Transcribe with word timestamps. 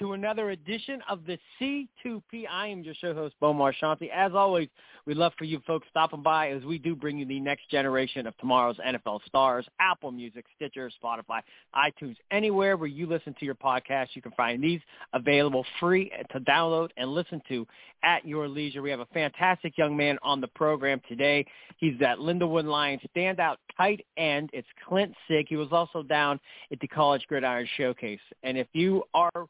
To 0.00 0.14
another 0.14 0.50
edition 0.50 1.00
of 1.08 1.20
the 1.24 1.38
C2P. 1.60 2.46
I 2.50 2.66
am 2.66 2.82
your 2.82 2.94
show 2.94 3.14
host, 3.14 3.36
Bo 3.38 3.54
Marchionte. 3.54 4.10
As 4.12 4.32
always, 4.34 4.68
we'd 5.06 5.16
love 5.16 5.32
for 5.38 5.44
you 5.44 5.60
folks 5.68 5.86
stopping 5.88 6.20
by 6.20 6.50
as 6.50 6.64
we 6.64 6.78
do 6.78 6.96
bring 6.96 7.16
you 7.16 7.24
the 7.24 7.38
next 7.38 7.70
generation 7.70 8.26
of 8.26 8.36
tomorrow's 8.38 8.76
NFL 8.78 9.20
stars, 9.24 9.64
Apple 9.78 10.10
Music, 10.10 10.46
Stitcher, 10.56 10.90
Spotify, 11.00 11.42
iTunes, 11.76 12.16
anywhere 12.32 12.76
where 12.76 12.88
you 12.88 13.06
listen 13.06 13.36
to 13.38 13.44
your 13.44 13.54
podcast. 13.54 14.08
You 14.14 14.22
can 14.22 14.32
find 14.32 14.60
these 14.60 14.80
available 15.12 15.64
free 15.78 16.10
to 16.32 16.40
download 16.40 16.88
and 16.96 17.12
listen 17.12 17.40
to 17.48 17.64
at 18.02 18.26
your 18.26 18.48
leisure. 18.48 18.82
We 18.82 18.90
have 18.90 18.98
a 18.98 19.06
fantastic 19.06 19.78
young 19.78 19.96
man 19.96 20.18
on 20.22 20.40
the 20.40 20.48
program 20.48 21.02
today. 21.08 21.46
He's 21.76 21.96
that 22.00 22.18
Lindenwood 22.18 22.64
Lions 22.64 23.00
standout 23.16 23.58
tight 23.76 24.04
end. 24.16 24.50
It's 24.52 24.66
Clint 24.88 25.14
Sigg. 25.28 25.46
He 25.48 25.56
was 25.56 25.68
also 25.70 26.02
down 26.02 26.40
at 26.72 26.80
the 26.80 26.88
College 26.88 27.24
Gridiron 27.28 27.68
Showcase. 27.76 28.18
And 28.42 28.58
if 28.58 28.66
you 28.72 29.04
are 29.14 29.46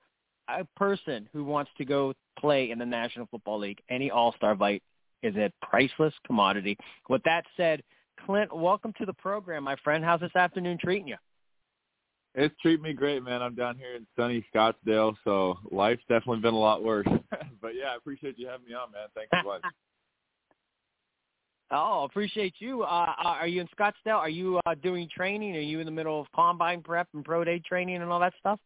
a 0.49 0.65
person 0.77 1.29
who 1.33 1.45
wants 1.45 1.71
to 1.79 1.85
go 1.85 2.15
play 2.39 2.71
in 2.71 2.79
the 2.79 2.87
National 2.87 3.27
Football 3.27 3.61
League, 3.61 3.81
any 3.89 4.11
All-Star 4.11 4.55
bite 4.55 4.83
is 5.23 5.35
a 5.37 5.51
priceless 5.63 6.15
commodity. 6.27 6.77
With 7.09 7.23
that 7.25 7.45
said, 7.57 7.83
Clint, 8.25 8.55
welcome 8.55 8.93
to 8.99 9.07
the 9.07 9.13
program, 9.13 9.65
my 9.65 9.77
friend. 9.83 10.05
How's 10.05 10.21
this 10.21 10.37
afternoon 10.37 10.79
treating 10.81 11.09
you? 11.09 11.17
It's 12.35 12.55
treating 12.61 12.83
me 12.83 12.93
great, 12.93 13.23
man. 13.23 13.43
I'm 13.43 13.55
down 13.55 13.77
here 13.77 13.95
in 13.95 14.07
sunny 14.17 14.45
Scottsdale, 14.55 15.15
so 15.25 15.57
life's 15.71 16.03
definitely 16.09 16.41
been 16.41 16.55
a 16.55 16.59
lot 16.59 16.83
worse. 16.83 17.07
but 17.63 17.75
yeah, 17.75 17.93
I 17.93 17.97
appreciate 17.97 18.39
you 18.39 18.49
having 18.49 18.67
me 18.67 18.75
on, 18.75 18.91
man. 18.91 19.09
Thanks 19.15 19.31
so 19.33 19.49
much. 19.49 19.63
Oh, 21.71 22.05
appreciate 22.05 22.55
you. 22.59 22.83
Uh, 22.83 23.15
are 23.19 23.49
you 23.49 23.61
in 23.61 23.69
Scottsdale? 23.69 24.19
Are 24.19 24.29
you 24.29 24.61
uh, 24.67 24.75
doing 24.81 25.09
training? 25.13 25.57
Are 25.57 25.61
you 25.61 25.81
in 25.81 25.87
the 25.87 25.91
middle 25.91 26.21
of 26.21 26.27
combine 26.33 26.83
prep 26.83 27.09
and 27.15 27.25
pro 27.25 27.43
day 27.43 27.61
training 27.67 27.97
and 27.97 28.13
all 28.13 28.21
that 28.21 28.35
stuff? 28.39 28.61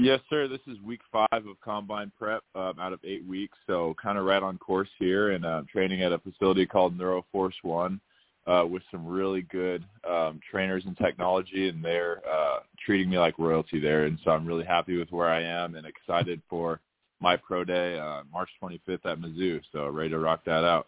Yes, 0.00 0.20
sir. 0.30 0.46
This 0.46 0.60
is 0.68 0.80
week 0.80 1.00
five 1.10 1.26
of 1.32 1.60
combine 1.60 2.12
prep 2.16 2.44
um, 2.54 2.74
out 2.78 2.92
of 2.92 3.00
eight 3.02 3.26
weeks, 3.26 3.58
so 3.66 3.96
kind 4.00 4.16
of 4.16 4.24
right 4.24 4.44
on 4.44 4.56
course 4.56 4.88
here, 4.96 5.32
and 5.32 5.44
uh, 5.44 5.62
training 5.70 6.02
at 6.02 6.12
a 6.12 6.20
facility 6.20 6.66
called 6.66 6.96
Neuroforce 6.96 7.50
One 7.62 8.00
uh, 8.46 8.64
with 8.64 8.84
some 8.92 9.04
really 9.04 9.42
good 9.42 9.84
um, 10.08 10.38
trainers 10.48 10.84
and 10.86 10.96
technology, 10.96 11.68
and 11.68 11.84
they're 11.84 12.22
uh, 12.32 12.60
treating 12.86 13.10
me 13.10 13.18
like 13.18 13.40
royalty 13.40 13.80
there, 13.80 14.04
and 14.04 14.20
so 14.24 14.30
I'm 14.30 14.46
really 14.46 14.64
happy 14.64 14.96
with 14.96 15.10
where 15.10 15.28
I 15.28 15.42
am 15.42 15.74
and 15.74 15.84
excited 15.84 16.40
for 16.48 16.78
my 17.20 17.36
pro 17.36 17.64
day 17.64 17.98
uh, 17.98 18.22
March 18.32 18.50
25th 18.62 19.04
at 19.04 19.18
Mizzou. 19.18 19.60
So 19.72 19.88
ready 19.88 20.10
to 20.10 20.20
rock 20.20 20.44
that 20.44 20.64
out. 20.64 20.86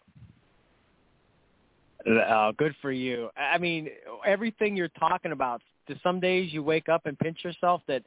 Uh, 2.09 2.53
good 2.57 2.73
for 2.81 2.93
you. 2.93 3.29
I 3.35 3.57
mean, 3.57 3.89
everything 4.25 4.77
you're 4.77 4.87
talking 4.87 5.33
about. 5.33 5.61
To 5.87 5.99
some 6.01 6.21
days 6.21 6.53
you 6.53 6.63
wake 6.63 6.87
up 6.87 7.07
and 7.07 7.19
pinch 7.19 7.43
yourself 7.43 7.81
that 7.87 8.03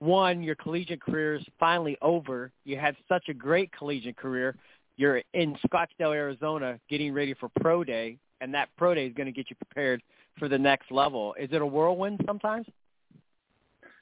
one, 0.00 0.42
your 0.42 0.54
collegiate 0.56 1.00
career 1.00 1.36
is 1.36 1.44
finally 1.60 1.96
over. 2.02 2.50
You 2.64 2.78
had 2.78 2.96
such 3.08 3.28
a 3.28 3.34
great 3.34 3.70
collegiate 3.70 4.16
career. 4.16 4.56
You're 4.96 5.22
in 5.34 5.56
Scottsdale, 5.66 6.14
Arizona, 6.14 6.80
getting 6.88 7.12
ready 7.12 7.34
for 7.34 7.48
pro 7.60 7.84
day, 7.84 8.16
and 8.40 8.52
that 8.54 8.68
pro 8.76 8.94
day 8.94 9.06
is 9.06 9.14
going 9.14 9.26
to 9.26 9.32
get 9.32 9.48
you 9.50 9.56
prepared 9.56 10.02
for 10.38 10.48
the 10.48 10.58
next 10.58 10.90
level. 10.90 11.34
Is 11.38 11.50
it 11.52 11.62
a 11.62 11.66
whirlwind 11.66 12.20
sometimes? 12.26 12.66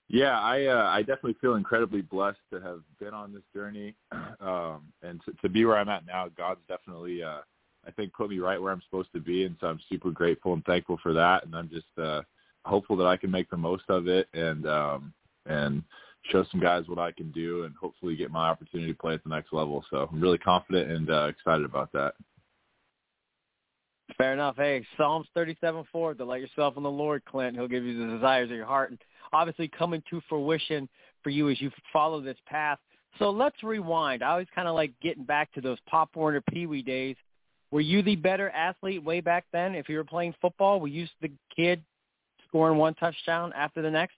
Yeah, 0.09 0.41
I 0.41 0.67
uh, 0.67 0.85
I 0.85 1.01
definitely 1.01 1.37
feel 1.41 1.57
incredibly 1.57 2.01
blessed 2.01 2.39
to 2.53 2.61
have 2.61 2.81
been 2.99 3.13
on 3.13 3.33
this 3.33 3.43
journey, 3.53 3.95
um, 4.41 4.85
and 5.03 5.21
to, 5.27 5.33
to 5.43 5.49
be 5.51 5.67
where 5.67 5.77
I'm 5.77 5.91
at 5.91 6.07
now. 6.07 6.29
God's 6.35 6.61
definitely, 6.67 7.23
uh, 7.23 7.41
I 7.87 7.91
think, 7.91 8.15
put 8.15 8.31
me 8.31 8.39
right 8.39 8.61
where 8.61 8.73
I'm 8.73 8.81
supposed 8.83 9.13
to 9.13 9.21
be, 9.21 9.45
and 9.45 9.57
so 9.61 9.67
I'm 9.67 9.81
super 9.91 10.11
grateful 10.11 10.55
and 10.55 10.65
thankful 10.65 10.99
for 11.03 11.13
that. 11.13 11.45
And 11.45 11.55
I'm 11.55 11.69
just 11.69 11.99
uh, 11.99 12.23
hopeful 12.65 12.97
that 12.97 13.07
I 13.07 13.19
can 13.19 13.31
make 13.31 13.51
the 13.51 13.57
most 13.57 13.85
of 13.89 14.09
it 14.09 14.29
and 14.33 14.67
um, 14.67 15.13
and 15.49 15.83
show 16.31 16.45
some 16.51 16.61
guys 16.61 16.85
what 16.87 16.99
I 16.99 17.13
can 17.13 17.31
do, 17.33 17.65
and 17.65 17.75
hopefully 17.81 18.17
get 18.17 18.31
my 18.31 18.49
opportunity 18.49 18.93
to 18.93 18.99
play 18.99 19.15
at 19.15 19.25
the 19.25 19.31
next 19.31 19.53
level. 19.53 19.85
So 19.91 20.09
I'm 20.11 20.21
really 20.21 20.39
confident 20.39 20.91
and 20.91 21.11
uh, 21.11 21.27
excited 21.27 21.65
about 21.65 21.93
that. 21.93 22.15
Fair 24.17 24.33
enough. 24.33 24.57
Hey, 24.57 24.85
Psalms 24.97 25.29
37:4, 25.37 26.17
delight 26.17 26.41
yourself 26.41 26.77
in 26.77 26.83
the 26.83 26.91
Lord, 26.91 27.25
Clint. 27.25 27.57
He'll 27.57 27.69
give 27.69 27.85
you 27.85 28.07
the 28.07 28.15
desires 28.15 28.51
of 28.51 28.57
your 28.57 28.67
heart. 28.67 28.91
And 28.91 28.99
obviously 29.33 29.69
coming 29.69 30.03
to 30.11 30.21
fruition 30.29 30.89
for 31.23 31.31
you 31.31 31.51
as 31.51 31.61
you 31.61 31.71
follow 31.93 32.21
this 32.21 32.39
path. 32.47 32.79
So 33.19 33.31
let's 33.31 33.63
rewind. 33.63 34.23
I 34.23 34.31
always 34.31 34.47
kind 34.55 34.69
of 34.69 34.75
like 34.75 34.93
getting 35.03 35.25
back 35.25 35.53
to 35.55 35.61
those 35.61 35.79
Pop 35.89 36.11
Warner 36.15 36.41
Pee 36.41 36.67
Wee 36.67 36.83
days. 36.83 37.17
Were 37.71 37.81
you 37.81 38.03
the 38.03 38.17
better 38.17 38.51
athlete 38.51 39.03
way 39.03 39.21
back 39.21 39.45
then? 39.53 39.75
If 39.75 39.89
you 39.89 39.97
were 39.97 40.05
playing 40.05 40.35
football, 40.41 40.81
were 40.81 40.89
you 40.89 41.07
the 41.21 41.31
kid 41.55 41.83
scoring 42.47 42.79
one 42.79 42.95
touchdown 42.95 43.53
after 43.55 43.83
the 43.83 43.91
next? 43.91 44.15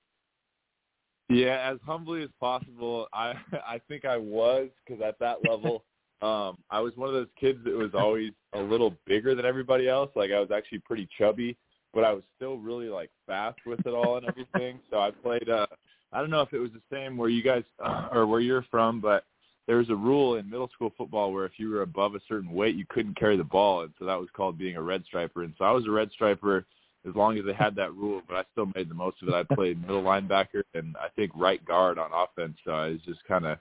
Yeah, 1.31 1.71
as 1.71 1.79
humbly 1.87 2.23
as 2.23 2.31
possible, 2.39 3.07
I 3.13 3.35
I 3.67 3.81
think 3.89 4.05
I 4.05 4.17
was 4.17 4.69
because 4.85 5.03
at 5.03 5.19
that 5.21 5.39
level, 5.49 5.85
um, 6.23 6.59
I 6.71 6.81
was 6.81 6.93
one 6.97 7.09
of 7.09 7.15
those 7.15 7.29
kids 7.39 7.61
that 7.65 7.75
was 7.75 7.91
always 7.95 8.33
a 8.53 8.61
little 8.61 8.95
bigger 9.07 9.35
than 9.35 9.47
everybody 9.47 9.89
else. 9.89 10.11
Like 10.15 10.33
I 10.33 10.41
was 10.41 10.51
actually 10.51 10.81
pretty 10.81 11.09
chubby, 11.17 11.57
but 11.95 12.05
I 12.05 12.13
was 12.13 12.25
still 12.37 12.59
really 12.59 12.89
like 12.89 13.11
fast 13.27 13.59
with 13.65 13.81
it 13.87 13.91
all 13.91 14.17
and 14.17 14.27
everything. 14.27 14.81
so 14.91 14.99
I 14.99 15.11
played. 15.11 15.49
uh 15.49 15.67
I 16.13 16.21
don't 16.21 16.31
know 16.31 16.41
if 16.41 16.53
it 16.53 16.59
was 16.59 16.73
the 16.73 16.83
same 16.93 17.17
where 17.17 17.29
you 17.29 17.41
guys 17.41 17.63
uh, 17.85 18.09
or 18.11 18.27
where 18.27 18.41
you're 18.41 18.67
from, 18.69 19.01
but 19.01 19.25
there 19.69 19.77
was 19.77 19.91
a 19.91 19.95
rule 19.95 20.35
in 20.35 20.51
middle 20.51 20.69
school 20.75 20.93
football 20.99 21.33
where 21.33 21.45
if 21.45 21.53
you 21.57 21.71
were 21.71 21.83
above 21.83 22.17
a 22.17 22.21
certain 22.29 22.51
weight, 22.51 22.75
you 22.75 22.85
couldn't 22.89 23.17
carry 23.17 23.37
the 23.37 23.45
ball, 23.45 23.83
and 23.83 23.93
so 23.97 24.05
that 24.05 24.19
was 24.19 24.29
called 24.35 24.59
being 24.59 24.75
a 24.75 24.83
red 24.83 25.05
striper. 25.05 25.45
And 25.45 25.55
so 25.57 25.65
I 25.65 25.71
was 25.71 25.87
a 25.87 25.91
red 25.93 26.11
striper 26.11 26.67
as 27.09 27.15
long 27.15 27.39
as 27.39 27.45
they 27.45 27.55
had 27.55 27.75
that 27.77 27.95
rule, 27.95 28.21
but 28.29 28.37
I 28.37 28.45
still 28.53 28.71
made 28.75 28.91
the 28.91 28.95
most 28.95 29.23
of 29.23 29.29
it. 29.29 29.35
I 29.35 29.55
played 29.55 29.81
middle 29.81 30.03
linebacker 30.03 30.63
and 30.75 30.97
I 30.99 31.09
think 31.17 31.31
right 31.35 31.65
guard 31.65 31.99
on 31.99 32.11
offense. 32.13 32.59
So 32.65 32.73
I 32.73 32.99
just 33.07 33.25
kind 33.27 33.47
of 33.47 33.59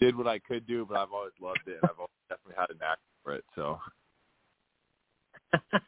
did 0.00 0.16
what 0.16 0.26
I 0.26 0.38
could 0.40 0.66
do, 0.66 0.86
but 0.88 0.96
I've 0.96 1.12
always 1.12 1.32
loved 1.40 1.60
it. 1.66 1.78
And 1.80 1.84
I've 1.84 1.98
always 1.98 2.10
definitely 2.28 2.56
had 2.58 2.70
an 2.70 2.78
knack 2.80 2.98
for 3.22 3.34
it. 3.34 3.44
So. 3.54 3.78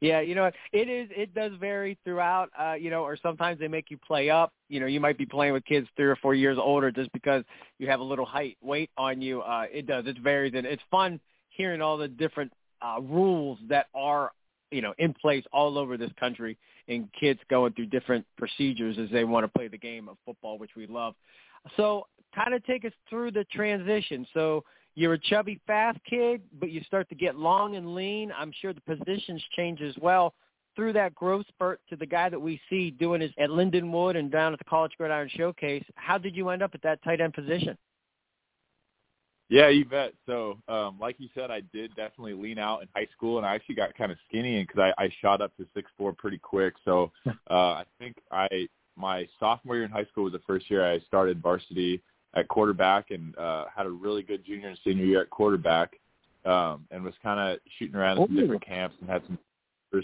yeah, 0.00 0.20
you 0.20 0.34
know, 0.34 0.50
it 0.72 0.88
is. 0.88 1.08
It 1.14 1.34
does 1.34 1.52
vary 1.60 1.98
throughout. 2.04 2.50
Uh, 2.58 2.74
you 2.74 2.90
know, 2.90 3.02
or 3.02 3.18
sometimes 3.22 3.58
they 3.58 3.68
make 3.68 3.90
you 3.90 3.98
play 3.98 4.30
up. 4.30 4.52
You 4.68 4.80
know, 4.80 4.86
you 4.86 5.00
might 5.00 5.18
be 5.18 5.26
playing 5.26 5.52
with 5.52 5.64
kids 5.64 5.86
three 5.96 6.06
or 6.06 6.16
four 6.16 6.34
years 6.34 6.58
older 6.60 6.90
just 6.90 7.12
because 7.12 7.44
you 7.78 7.88
have 7.88 8.00
a 8.00 8.04
little 8.04 8.26
height 8.26 8.56
weight 8.62 8.90
on 8.96 9.20
you. 9.20 9.42
Uh, 9.42 9.66
it 9.70 9.86
does. 9.86 10.06
It 10.06 10.18
varies, 10.18 10.54
and 10.54 10.66
it's 10.66 10.82
fun 10.90 11.20
hearing 11.48 11.80
all 11.80 11.96
the 11.96 12.08
different 12.08 12.52
uh, 12.82 13.00
rules 13.00 13.58
that 13.68 13.86
are 13.94 14.32
you 14.70 14.82
know 14.82 14.94
in 14.98 15.14
place 15.14 15.44
all 15.52 15.78
over 15.78 15.96
this 15.96 16.10
country, 16.18 16.56
and 16.88 17.08
kids 17.18 17.40
going 17.48 17.72
through 17.72 17.86
different 17.86 18.24
procedures 18.36 18.98
as 18.98 19.10
they 19.10 19.24
want 19.24 19.44
to 19.44 19.48
play 19.48 19.68
the 19.68 19.78
game 19.78 20.08
of 20.08 20.16
football, 20.24 20.58
which 20.58 20.72
we 20.76 20.86
love. 20.86 21.14
So, 21.76 22.06
kind 22.34 22.54
of 22.54 22.64
take 22.64 22.84
us 22.84 22.92
through 23.08 23.30
the 23.32 23.44
transition. 23.44 24.26
So 24.34 24.64
you're 24.94 25.14
a 25.14 25.18
chubby, 25.18 25.60
fast 25.66 25.98
kid, 26.08 26.42
but 26.60 26.70
you 26.70 26.80
start 26.82 27.08
to 27.08 27.14
get 27.14 27.36
long 27.36 27.76
and 27.76 27.94
lean. 27.94 28.32
I'm 28.36 28.52
sure 28.60 28.72
the 28.72 28.80
positions 28.80 29.42
change 29.56 29.80
as 29.80 29.94
well 30.00 30.34
through 30.76 30.92
that 30.92 31.14
growth 31.14 31.46
spurt 31.48 31.80
to 31.88 31.96
the 31.96 32.06
guy 32.06 32.28
that 32.28 32.40
we 32.40 32.60
see 32.68 32.90
doing 32.90 33.20
his 33.20 33.30
at 33.38 33.50
Lindenwood 33.50 34.16
and 34.16 34.30
down 34.30 34.52
at 34.52 34.58
the 34.58 34.64
College 34.64 34.92
Gridiron 34.98 35.30
Showcase. 35.36 35.84
How 35.94 36.18
did 36.18 36.36
you 36.36 36.48
end 36.48 36.62
up 36.62 36.72
at 36.74 36.82
that 36.82 37.02
tight 37.02 37.20
end 37.20 37.32
position? 37.32 37.76
Yeah, 39.48 39.68
you 39.68 39.84
bet. 39.84 40.14
So, 40.26 40.58
um, 40.68 40.98
like 40.98 41.16
you 41.18 41.28
said, 41.34 41.50
I 41.50 41.60
did 41.72 41.94
definitely 41.96 42.32
lean 42.34 42.58
out 42.58 42.82
in 42.82 42.88
high 42.94 43.08
school, 43.16 43.36
and 43.38 43.46
I 43.46 43.54
actually 43.54 43.74
got 43.74 43.94
kind 43.94 44.10
of 44.10 44.18
skinny 44.28 44.62
because 44.64 44.92
I, 44.98 45.04
I 45.04 45.10
shot 45.20 45.42
up 45.42 45.54
to 45.58 45.66
six 45.74 45.90
four 45.98 46.12
pretty 46.12 46.38
quick. 46.38 46.74
So, 46.84 47.12
uh, 47.26 47.32
I 47.50 47.84
think 47.98 48.16
I 48.30 48.68
my 48.96 49.28
sophomore 49.38 49.76
year 49.76 49.84
in 49.84 49.90
high 49.90 50.06
school 50.06 50.24
was 50.24 50.32
the 50.32 50.40
first 50.46 50.70
year 50.70 50.90
I 50.90 50.98
started 51.00 51.42
varsity 51.42 52.00
at 52.34 52.48
quarterback, 52.48 53.10
and 53.10 53.36
uh, 53.36 53.66
had 53.74 53.86
a 53.86 53.90
really 53.90 54.22
good 54.22 54.44
junior 54.44 54.68
and 54.68 54.78
senior 54.82 55.04
year 55.04 55.22
at 55.22 55.30
quarterback, 55.30 56.00
um, 56.46 56.86
and 56.90 57.04
was 57.04 57.14
kind 57.22 57.38
of 57.38 57.58
shooting 57.78 57.96
around 57.96 58.18
in 58.18 58.26
some 58.26 58.36
different 58.36 58.64
camps 58.64 58.96
and 59.00 59.10
had 59.10 59.22
some 59.26 59.38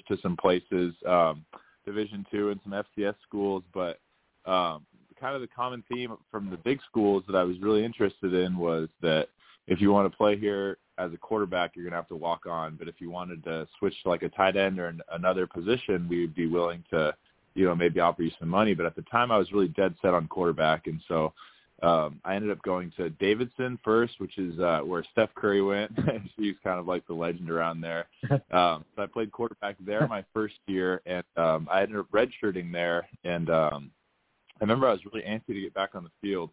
to 0.08 0.16
some 0.22 0.36
places, 0.36 0.94
um, 1.04 1.44
Division 1.84 2.24
two 2.30 2.50
and 2.50 2.60
some 2.62 2.72
FCS 2.72 3.16
schools, 3.26 3.64
but 3.74 3.98
um, 4.46 4.86
kind 5.20 5.34
of 5.34 5.40
the 5.40 5.48
common 5.48 5.84
theme 5.92 6.16
from 6.30 6.50
the 6.50 6.56
big 6.56 6.80
schools 6.88 7.22
that 7.26 7.36
I 7.36 7.44
was 7.44 7.58
really 7.60 7.84
interested 7.84 8.34
in 8.34 8.56
was 8.56 8.88
that 9.02 9.28
if 9.66 9.80
you 9.80 9.92
want 9.92 10.10
to 10.10 10.16
play 10.16 10.36
here 10.36 10.78
as 10.98 11.12
a 11.12 11.16
quarterback, 11.16 11.72
you're 11.74 11.84
going 11.84 11.92
to 11.92 11.96
have 11.96 12.08
to 12.08 12.16
walk 12.16 12.46
on. 12.46 12.76
But 12.76 12.88
if 12.88 12.96
you 12.98 13.10
wanted 13.10 13.44
to 13.44 13.66
switch 13.78 13.94
to 14.02 14.08
like 14.08 14.22
a 14.22 14.28
tight 14.30 14.56
end 14.56 14.78
or 14.78 14.86
an, 14.86 15.00
another 15.12 15.46
position, 15.46 16.06
we 16.08 16.20
would 16.22 16.34
be 16.34 16.46
willing 16.46 16.84
to, 16.90 17.14
you 17.54 17.66
know, 17.66 17.74
maybe 17.74 18.00
offer 18.00 18.22
you 18.22 18.30
some 18.38 18.48
money. 18.48 18.74
But 18.74 18.86
at 18.86 18.96
the 18.96 19.02
time, 19.02 19.30
I 19.30 19.38
was 19.38 19.52
really 19.52 19.68
dead 19.68 19.94
set 20.02 20.14
on 20.14 20.28
quarterback, 20.28 20.86
and 20.86 21.00
so 21.08 21.32
um, 21.82 22.20
I 22.24 22.34
ended 22.34 22.50
up 22.50 22.62
going 22.62 22.92
to 22.96 23.10
Davidson 23.10 23.78
first, 23.82 24.14
which 24.18 24.36
is 24.38 24.58
uh, 24.58 24.80
where 24.80 25.04
Steph 25.12 25.34
Curry 25.34 25.62
went. 25.62 25.92
He's 26.36 26.56
kind 26.62 26.78
of 26.78 26.86
like 26.86 27.06
the 27.06 27.14
legend 27.14 27.50
around 27.50 27.80
there. 27.80 28.06
Um, 28.50 28.84
so 28.96 29.02
I 29.02 29.06
played 29.06 29.30
quarterback 29.30 29.76
there 29.78 30.08
my 30.08 30.24
first 30.34 30.56
year, 30.66 31.00
and 31.06 31.22
um, 31.36 31.68
I 31.70 31.82
ended 31.82 31.98
up 31.98 32.10
redshirting 32.10 32.72
there. 32.72 33.08
And 33.22 33.48
um, 33.48 33.90
I 34.60 34.64
remember 34.64 34.88
I 34.88 34.92
was 34.92 35.04
really 35.10 35.26
antsy 35.26 35.48
to 35.48 35.60
get 35.60 35.74
back 35.74 35.94
on 35.94 36.04
the 36.04 36.10
field. 36.20 36.50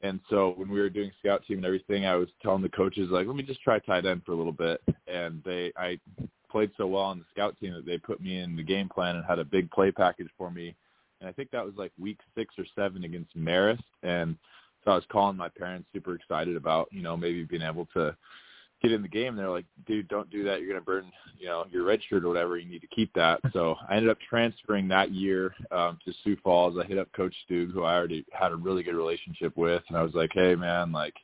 And 0.00 0.20
so 0.30 0.54
when 0.56 0.68
we 0.70 0.80
were 0.80 0.90
doing 0.90 1.10
scout 1.18 1.42
team 1.46 1.58
and 1.58 1.66
everything, 1.66 2.06
I 2.06 2.14
was 2.14 2.28
telling 2.42 2.62
the 2.62 2.68
coaches 2.68 3.08
like, 3.10 3.26
let 3.26 3.34
me 3.34 3.42
just 3.42 3.62
try 3.62 3.78
tight 3.80 4.06
end 4.06 4.22
for 4.24 4.32
a 4.32 4.36
little 4.36 4.52
bit. 4.52 4.80
And 5.08 5.42
they, 5.44 5.72
I 5.76 5.98
played 6.50 6.70
so 6.76 6.86
well 6.86 7.02
on 7.02 7.18
the 7.18 7.24
scout 7.32 7.56
team 7.58 7.72
that 7.74 7.84
they 7.84 7.98
put 7.98 8.20
me 8.20 8.38
in 8.38 8.56
the 8.56 8.62
game 8.62 8.88
plan 8.88 9.16
and 9.16 9.24
had 9.24 9.38
a 9.40 9.44
big 9.44 9.70
play 9.70 9.90
package 9.90 10.28
for 10.36 10.50
me 10.50 10.74
and 11.20 11.28
I 11.28 11.32
think 11.32 11.50
that 11.50 11.64
was 11.64 11.74
like 11.76 11.92
week 11.98 12.18
six 12.36 12.54
or 12.58 12.64
seven 12.74 13.04
against 13.04 13.36
Marist, 13.36 13.82
and 14.02 14.36
so 14.84 14.92
I 14.92 14.94
was 14.94 15.04
calling 15.10 15.36
my 15.36 15.48
parents, 15.48 15.88
super 15.92 16.14
excited 16.14 16.56
about 16.56 16.88
you 16.92 17.02
know 17.02 17.16
maybe 17.16 17.44
being 17.44 17.62
able 17.62 17.86
to 17.94 18.16
get 18.82 18.92
in 18.92 19.02
the 19.02 19.08
game. 19.08 19.36
They're 19.36 19.50
like, 19.50 19.66
dude, 19.86 20.08
don't 20.08 20.30
do 20.30 20.44
that. 20.44 20.60
You're 20.60 20.68
gonna 20.68 20.80
burn 20.80 21.10
you 21.38 21.46
know 21.46 21.64
your 21.70 21.84
red 21.84 22.00
shirt 22.08 22.24
or 22.24 22.28
whatever. 22.28 22.58
You 22.58 22.68
need 22.68 22.80
to 22.80 22.86
keep 22.88 23.12
that. 23.14 23.40
So 23.52 23.76
I 23.88 23.96
ended 23.96 24.10
up 24.10 24.18
transferring 24.28 24.88
that 24.88 25.12
year 25.12 25.54
um, 25.70 25.98
to 26.04 26.12
Sioux 26.24 26.36
Falls. 26.42 26.76
I 26.82 26.86
hit 26.86 26.98
up 26.98 27.08
Coach 27.12 27.34
Stug, 27.48 27.72
who 27.72 27.84
I 27.84 27.94
already 27.94 28.24
had 28.32 28.52
a 28.52 28.56
really 28.56 28.82
good 28.82 28.96
relationship 28.96 29.56
with, 29.56 29.82
and 29.88 29.96
I 29.96 30.02
was 30.02 30.14
like, 30.14 30.30
hey 30.32 30.54
man, 30.54 30.92
like 30.92 31.14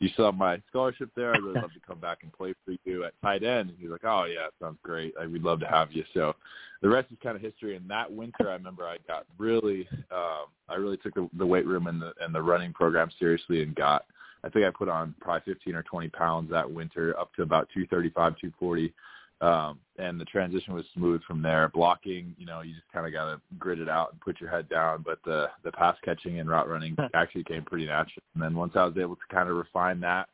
you 0.00 0.08
have 0.16 0.34
my 0.34 0.60
scholarship 0.68 1.10
there. 1.14 1.34
I'd 1.34 1.42
really 1.42 1.60
love 1.60 1.72
to 1.74 1.80
come 1.86 1.98
back 1.98 2.18
and 2.22 2.32
play 2.32 2.54
for 2.64 2.74
you 2.84 3.04
at 3.04 3.12
tight 3.22 3.42
end. 3.42 3.68
And 3.68 3.78
he's 3.78 3.90
like, 3.90 4.04
oh 4.04 4.24
yeah, 4.24 4.46
sounds 4.60 4.78
great. 4.82 5.14
Like, 5.16 5.28
we'd 5.28 5.42
love 5.42 5.60
to 5.60 5.66
have 5.66 5.92
you. 5.92 6.04
So 6.14 6.34
the 6.80 6.88
rest 6.88 7.12
is 7.12 7.18
kind 7.22 7.36
of 7.36 7.42
history. 7.42 7.76
And 7.76 7.88
that 7.90 8.10
winter, 8.10 8.48
I 8.48 8.54
remember 8.54 8.84
I 8.84 8.96
got 9.06 9.26
really, 9.36 9.86
um, 10.10 10.46
I 10.70 10.76
really 10.76 10.96
took 10.96 11.14
the, 11.14 11.28
the 11.36 11.46
weight 11.46 11.66
room 11.66 11.86
and 11.86 12.00
the 12.00 12.12
and 12.20 12.34
the 12.34 12.42
running 12.42 12.72
program 12.72 13.10
seriously 13.18 13.62
and 13.62 13.74
got. 13.74 14.06
I 14.44 14.48
think 14.48 14.64
I 14.64 14.70
put 14.70 14.88
on 14.88 15.14
probably 15.20 15.52
15 15.52 15.74
or 15.74 15.82
20 15.82 16.08
pounds 16.08 16.50
that 16.50 16.70
winter, 16.70 17.18
up 17.18 17.34
to 17.34 17.42
about 17.42 17.68
235, 17.74 18.36
240 18.40 18.94
um, 19.40 19.78
and 19.98 20.20
the 20.20 20.24
transition 20.26 20.74
was 20.74 20.84
smooth 20.94 21.22
from 21.22 21.40
there. 21.40 21.68
Blocking, 21.68 22.34
you 22.38 22.44
know, 22.44 22.60
you 22.60 22.74
just 22.74 22.92
kind 22.92 23.06
of 23.06 23.12
got 23.12 23.24
to 23.26 23.40
grit 23.58 23.80
it 23.80 23.88
out 23.88 24.12
and 24.12 24.20
put 24.20 24.40
your 24.40 24.50
head 24.50 24.68
down. 24.68 25.02
But 25.02 25.18
the 25.24 25.46
the 25.64 25.72
pass 25.72 25.96
catching 26.04 26.40
and 26.40 26.48
route 26.48 26.68
running 26.68 26.96
actually 27.14 27.44
came 27.44 27.62
pretty 27.62 27.86
natural. 27.86 28.22
And 28.34 28.42
then 28.42 28.54
once 28.54 28.72
I 28.74 28.84
was 28.84 28.96
able 28.98 29.16
to 29.16 29.34
kind 29.34 29.48
of 29.48 29.56
refine 29.56 30.00
that 30.00 30.28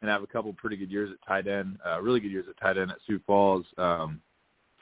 and 0.00 0.10
have 0.10 0.22
a 0.22 0.26
couple 0.26 0.52
pretty 0.54 0.76
good 0.76 0.90
years 0.90 1.10
at 1.12 1.28
tight 1.28 1.46
end, 1.46 1.78
uh, 1.86 2.00
really 2.00 2.20
good 2.20 2.32
years 2.32 2.46
at 2.48 2.60
tight 2.60 2.76
end 2.76 2.90
at 2.90 2.98
Sioux 3.06 3.20
Falls, 3.24 3.66
um, 3.78 4.20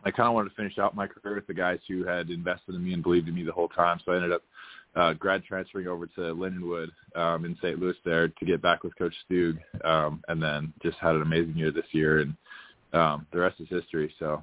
I 0.04 0.12
kind 0.12 0.28
of 0.28 0.34
wanted 0.34 0.50
to 0.50 0.54
finish 0.54 0.78
out 0.78 0.94
my 0.94 1.06
career 1.06 1.34
with 1.34 1.46
the 1.46 1.54
guys 1.54 1.80
who 1.88 2.04
had 2.04 2.30
invested 2.30 2.74
in 2.74 2.84
me 2.84 2.94
and 2.94 3.02
believed 3.02 3.28
in 3.28 3.34
me 3.34 3.42
the 3.42 3.52
whole 3.52 3.68
time. 3.68 4.00
So 4.04 4.12
I 4.12 4.16
ended 4.16 4.32
up 4.32 4.44
uh, 4.98 5.12
grad 5.14 5.44
transferring 5.44 5.86
over 5.86 6.06
to 6.06 6.20
Lindenwood 6.20 6.88
um, 7.14 7.44
in 7.44 7.56
St. 7.62 7.78
Louis 7.78 7.94
there 8.04 8.28
to 8.28 8.44
get 8.44 8.60
back 8.60 8.82
with 8.82 8.96
Coach 8.96 9.14
Stug, 9.30 9.58
um, 9.84 10.22
and 10.28 10.42
then 10.42 10.72
just 10.82 10.98
had 10.98 11.14
an 11.14 11.22
amazing 11.22 11.56
year 11.56 11.70
this 11.70 11.86
year 11.92 12.20
and 12.20 12.34
um, 12.92 13.26
the 13.32 13.38
rest 13.38 13.60
is 13.60 13.68
history. 13.68 14.12
So 14.18 14.42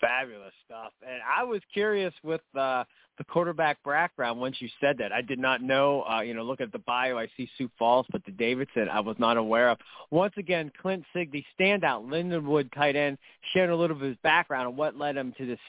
fabulous 0.00 0.52
stuff. 0.66 0.92
And 1.06 1.20
I 1.22 1.44
was 1.44 1.60
curious 1.72 2.12
with 2.22 2.42
uh, 2.58 2.84
the 3.18 3.24
quarterback 3.24 3.78
background 3.84 4.40
once 4.40 4.56
you 4.58 4.68
said 4.80 4.98
that. 4.98 5.12
I 5.12 5.22
did 5.22 5.38
not 5.38 5.62
know. 5.62 6.02
Uh, 6.02 6.20
you 6.20 6.34
know, 6.34 6.42
look 6.42 6.60
at 6.60 6.72
the 6.72 6.80
bio. 6.80 7.16
I 7.16 7.28
see 7.36 7.48
Sioux 7.56 7.70
Falls, 7.78 8.06
but 8.10 8.24
the 8.24 8.32
Davidson 8.32 8.88
I 8.90 9.00
was 9.00 9.16
not 9.18 9.36
aware 9.36 9.70
of. 9.70 9.78
Once 10.10 10.34
again, 10.36 10.70
Clint 10.80 11.04
the 11.14 11.44
standout 11.58 12.06
Lindenwood 12.06 12.72
tight 12.74 12.96
end, 12.96 13.16
sharing 13.54 13.70
a 13.70 13.76
little 13.76 13.96
of 13.96 14.02
his 14.02 14.16
background 14.22 14.68
and 14.68 14.76
what 14.76 14.96
led 14.96 15.16
him 15.16 15.32
to 15.38 15.46
this 15.46 15.60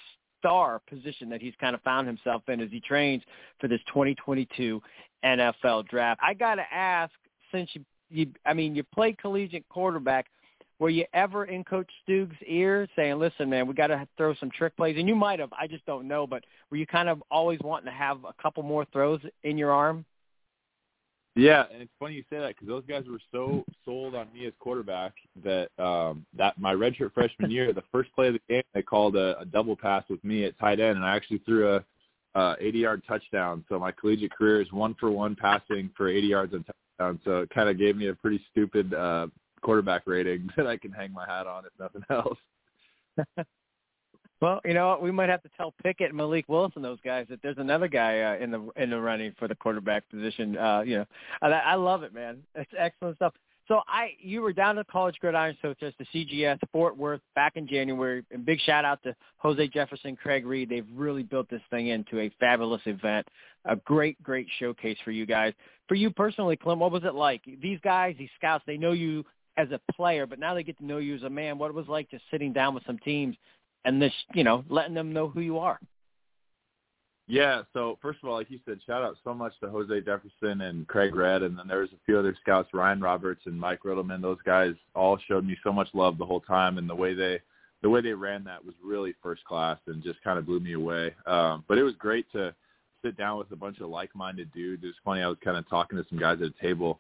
star 0.43 0.81
position 0.89 1.29
that 1.29 1.41
he's 1.41 1.53
kind 1.59 1.73
of 1.73 1.81
found 1.83 2.05
himself 2.05 2.43
in 2.49 2.59
as 2.59 2.69
he 2.69 2.81
trains 2.81 3.23
for 3.59 3.69
this 3.69 3.79
2022 3.87 4.81
NFL 5.23 5.87
draft. 5.87 6.19
I 6.21 6.33
got 6.33 6.55
to 6.55 6.65
ask, 6.73 7.13
since 7.51 7.69
you 7.73 7.85
you 8.09 8.27
I 8.45 8.53
mean, 8.53 8.75
you 8.75 8.83
played 8.83 9.17
collegiate 9.17 9.67
quarterback. 9.69 10.27
Were 10.79 10.89
you 10.89 11.05
ever 11.13 11.45
in 11.45 11.63
Coach 11.63 11.89
Stug's 12.03 12.35
ear 12.45 12.87
saying, 12.95 13.17
"Listen, 13.17 13.49
man, 13.49 13.67
we 13.67 13.73
got 13.73 13.87
to 13.87 14.07
throw 14.17 14.35
some 14.35 14.51
trick 14.51 14.75
plays"? 14.75 14.97
And 14.97 15.07
you 15.07 15.15
might 15.15 15.39
have. 15.39 15.51
I 15.57 15.65
just 15.67 15.85
don't 15.85 16.07
know. 16.07 16.27
But 16.27 16.43
were 16.69 16.77
you 16.77 16.85
kind 16.85 17.09
of 17.09 17.23
always 17.31 17.59
wanting 17.63 17.85
to 17.85 17.97
have 17.97 18.23
a 18.25 18.33
couple 18.41 18.63
more 18.63 18.85
throws 18.91 19.21
in 19.43 19.57
your 19.57 19.71
arm? 19.71 20.05
Yeah, 21.35 21.65
and 21.73 21.81
it's 21.81 21.91
funny 21.99 22.13
you 22.15 22.23
say 22.29 22.37
that 22.37 22.49
because 22.49 22.67
those 22.67 22.83
guys 22.87 23.05
were 23.09 23.19
so 23.31 23.65
sold 23.85 24.13
on 24.13 24.31
me 24.33 24.45
as 24.45 24.53
quarterback 24.59 25.13
that 25.43 25.69
um 25.79 26.25
that 26.37 26.59
my 26.59 26.73
redshirt 26.73 27.13
freshman 27.13 27.49
year, 27.49 27.73
the 27.73 27.83
first 27.91 28.13
play 28.13 28.27
of 28.27 28.33
the 28.33 28.41
game, 28.47 28.63
they 28.73 28.83
called 28.83 29.15
a, 29.15 29.39
a 29.39 29.45
double 29.45 29.75
pass 29.75 30.03
with 30.09 30.23
me 30.23 30.45
at 30.45 30.57
tight 30.59 30.79
end, 30.79 30.95
and 30.95 31.05
I 31.05 31.15
actually 31.15 31.39
threw 31.39 31.75
a 31.75 31.83
uh, 32.35 32.55
80-yard 32.61 33.03
touchdown. 33.07 33.63
So 33.69 33.79
my 33.79 33.91
collegiate 33.91 34.35
career 34.35 34.61
is 34.61 34.71
one 34.71 34.95
for 34.99 35.11
one 35.11 35.35
passing 35.35 35.89
for 35.95 36.09
80 36.09 36.27
yards 36.27 36.53
and 36.53 36.65
touchdown. 36.65 37.19
So 37.23 37.41
it 37.41 37.49
kind 37.51 37.69
of 37.69 37.77
gave 37.77 37.95
me 37.95 38.07
a 38.07 38.15
pretty 38.15 38.43
stupid 38.51 38.93
uh, 38.93 39.27
quarterback 39.61 40.03
rating 40.05 40.49
that 40.57 40.67
I 40.67 40.77
can 40.77 40.91
hang 40.91 41.13
my 41.13 41.27
hat 41.27 41.47
on, 41.47 41.63
if 41.65 41.71
nothing 41.79 42.03
else. 42.09 42.37
well, 44.43 44.59
you 44.65 44.73
know 44.73 44.89
what? 44.89 45.01
We 45.01 45.09
might 45.09 45.29
have 45.29 45.41
to 45.43 45.49
tell 45.55 45.73
Pickett 45.81 46.09
and 46.09 46.17
Malik 46.17 46.49
Willis, 46.49 46.73
those 46.75 46.99
guys, 47.05 47.27
that 47.29 47.41
there's 47.41 47.57
another 47.57 47.87
guy 47.87 48.19
uh, 48.19 48.43
in 48.43 48.51
the 48.51 48.69
in 48.75 48.89
the 48.89 48.99
running 48.99 49.33
for 49.39 49.47
the 49.47 49.55
quarterback 49.55 50.03
position. 50.09 50.57
Uh, 50.57 50.81
you 50.81 50.97
know, 50.97 51.05
I, 51.41 51.47
I 51.47 51.75
love 51.75 52.03
it, 52.03 52.13
man. 52.13 52.39
It's 52.53 52.69
excellent 52.77 53.15
stuff. 53.15 53.33
So 53.69 53.79
I, 53.87 54.09
you 54.19 54.41
were 54.41 54.51
down 54.51 54.77
at 54.77 54.87
College 54.87 55.15
Gridiron 55.21 55.55
Showcase, 55.61 55.93
the 55.97 56.05
CGS 56.13 56.59
Fort 56.73 56.97
Worth 56.97 57.21
back 57.35 57.53
in 57.55 57.65
January, 57.65 58.25
and 58.31 58.45
big 58.45 58.59
shout 58.59 58.83
out 58.83 59.01
to 59.03 59.15
Jose 59.37 59.65
Jefferson, 59.69 60.17
Craig 60.17 60.45
Reed. 60.45 60.67
They've 60.67 60.85
really 60.93 61.23
built 61.23 61.49
this 61.49 61.61
thing 61.69 61.87
into 61.87 62.19
a 62.19 62.29
fabulous 62.41 62.81
event, 62.85 63.25
a 63.63 63.77
great, 63.77 64.21
great 64.21 64.47
showcase 64.59 64.97
for 65.05 65.11
you 65.11 65.25
guys. 65.25 65.53
For 65.87 65.95
you 65.95 66.11
personally, 66.11 66.57
Clint, 66.57 66.79
what 66.81 66.91
was 66.91 67.05
it 67.05 67.15
like? 67.15 67.43
These 67.61 67.79
guys, 67.81 68.15
these 68.19 68.27
scouts, 68.37 68.65
they 68.67 68.75
know 68.75 68.91
you 68.91 69.23
as 69.55 69.69
a 69.71 69.79
player, 69.93 70.25
but 70.25 70.37
now 70.37 70.53
they 70.53 70.63
get 70.63 70.77
to 70.79 70.85
know 70.85 70.97
you 70.97 71.15
as 71.15 71.23
a 71.23 71.29
man. 71.29 71.57
What 71.57 71.69
it 71.69 71.75
was 71.75 71.87
like 71.87 72.11
just 72.11 72.25
sitting 72.29 72.51
down 72.51 72.75
with 72.75 72.83
some 72.85 72.97
teams 72.99 73.37
and 73.85 74.01
this, 74.01 74.13
you 74.33 74.43
know, 74.43 74.63
letting 74.69 74.93
them 74.93 75.13
know 75.13 75.27
who 75.27 75.41
you 75.41 75.59
are. 75.59 75.79
Yeah, 77.27 77.61
so 77.71 77.97
first 78.01 78.19
of 78.21 78.29
all, 78.29 78.35
like 78.35 78.51
you 78.51 78.59
said, 78.65 78.79
shout 78.85 79.01
out 79.01 79.15
so 79.23 79.33
much 79.33 79.53
to 79.61 79.69
Jose 79.69 80.01
Jefferson 80.01 80.61
and 80.61 80.87
Craig 80.87 81.15
Red, 81.15 81.41
and 81.41 81.57
then 81.57 81.67
there 81.67 81.79
was 81.79 81.93
a 81.93 82.05
few 82.05 82.19
other 82.19 82.35
scouts, 82.41 82.69
Ryan 82.73 82.99
Roberts 82.99 83.43
and 83.45 83.57
Mike 83.57 83.79
Riddleman. 83.85 84.21
Those 84.21 84.41
guys 84.45 84.73
all 84.93 85.17
showed 85.27 85.45
me 85.45 85.57
so 85.63 85.71
much 85.71 85.87
love 85.93 86.17
the 86.17 86.25
whole 86.25 86.41
time, 86.41 86.77
and 86.77 86.89
the 86.89 86.95
way 86.95 87.13
they 87.13 87.39
the 87.81 87.89
way 87.89 88.01
they 88.01 88.13
ran 88.13 88.43
that 88.45 88.63
was 88.63 88.75
really 88.83 89.13
first 89.21 89.43
class 89.43 89.77
and 89.87 90.03
just 90.03 90.21
kind 90.23 90.39
of 90.39 90.45
blew 90.45 90.59
me 90.59 90.73
away. 90.73 91.13
Um, 91.25 91.65
but 91.67 91.77
it 91.77 91.83
was 91.83 91.95
great 91.95 92.29
to 92.31 92.55
sit 93.03 93.17
down 93.17 93.37
with 93.37 93.51
a 93.51 93.57
bunch 93.57 93.81
of 93.81 93.89
like-minded 93.89 94.53
dudes. 94.53 94.83
It 94.83 94.87
was 94.87 94.95
funny. 95.03 95.21
I 95.21 95.27
was 95.27 95.37
kind 95.43 95.57
of 95.57 95.67
talking 95.69 95.97
to 95.97 96.05
some 96.09 96.17
guys 96.17 96.39
at 96.41 96.47
a 96.47 96.61
table, 96.61 96.99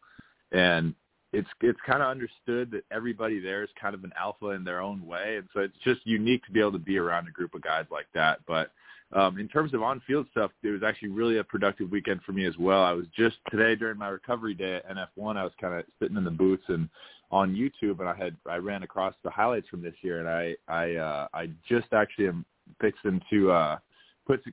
and 0.51 0.93
it's 1.33 1.49
it's 1.61 1.79
kind 1.85 2.01
of 2.01 2.09
understood 2.09 2.71
that 2.71 2.83
everybody 2.91 3.39
there 3.39 3.63
is 3.63 3.69
kind 3.79 3.95
of 3.95 4.03
an 4.03 4.13
alpha 4.19 4.49
in 4.49 4.63
their 4.63 4.79
own 4.79 5.05
way, 5.05 5.37
and 5.37 5.47
so 5.53 5.61
it's 5.61 5.77
just 5.83 6.01
unique 6.05 6.45
to 6.45 6.51
be 6.51 6.59
able 6.59 6.71
to 6.73 6.77
be 6.77 6.97
around 6.97 7.27
a 7.27 7.31
group 7.31 7.55
of 7.55 7.61
guys 7.61 7.85
like 7.91 8.05
that. 8.13 8.39
But 8.47 8.71
um, 9.11 9.39
in 9.39 9.47
terms 9.47 9.73
of 9.73 9.81
on-field 9.81 10.27
stuff, 10.31 10.51
it 10.61 10.69
was 10.69 10.83
actually 10.83 11.09
really 11.09 11.39
a 11.39 11.43
productive 11.43 11.91
weekend 11.91 12.21
for 12.23 12.31
me 12.31 12.45
as 12.45 12.57
well. 12.57 12.83
I 12.83 12.93
was 12.93 13.05
just 13.15 13.37
today 13.49 13.75
during 13.75 13.97
my 13.97 14.09
recovery 14.09 14.53
day 14.53 14.75
at 14.75 14.89
NF1, 14.89 15.37
I 15.37 15.43
was 15.43 15.53
kind 15.59 15.73
of 15.73 15.85
sitting 15.99 16.17
in 16.17 16.23
the 16.23 16.31
booths 16.31 16.63
and 16.67 16.87
on 17.31 17.55
YouTube, 17.55 17.99
and 17.99 18.07
I 18.07 18.15
had 18.15 18.35
I 18.47 18.57
ran 18.57 18.83
across 18.83 19.15
the 19.23 19.31
highlights 19.31 19.67
from 19.67 19.81
this 19.81 19.95
year, 20.01 20.19
and 20.19 20.29
I 20.29 20.55
I 20.67 20.95
uh, 20.95 21.27
I 21.33 21.49
just 21.67 21.91
actually 21.93 22.27
am 22.27 22.45
fixing 22.79 23.19
to 23.31 23.51
uh, 23.51 23.77
put 24.27 24.43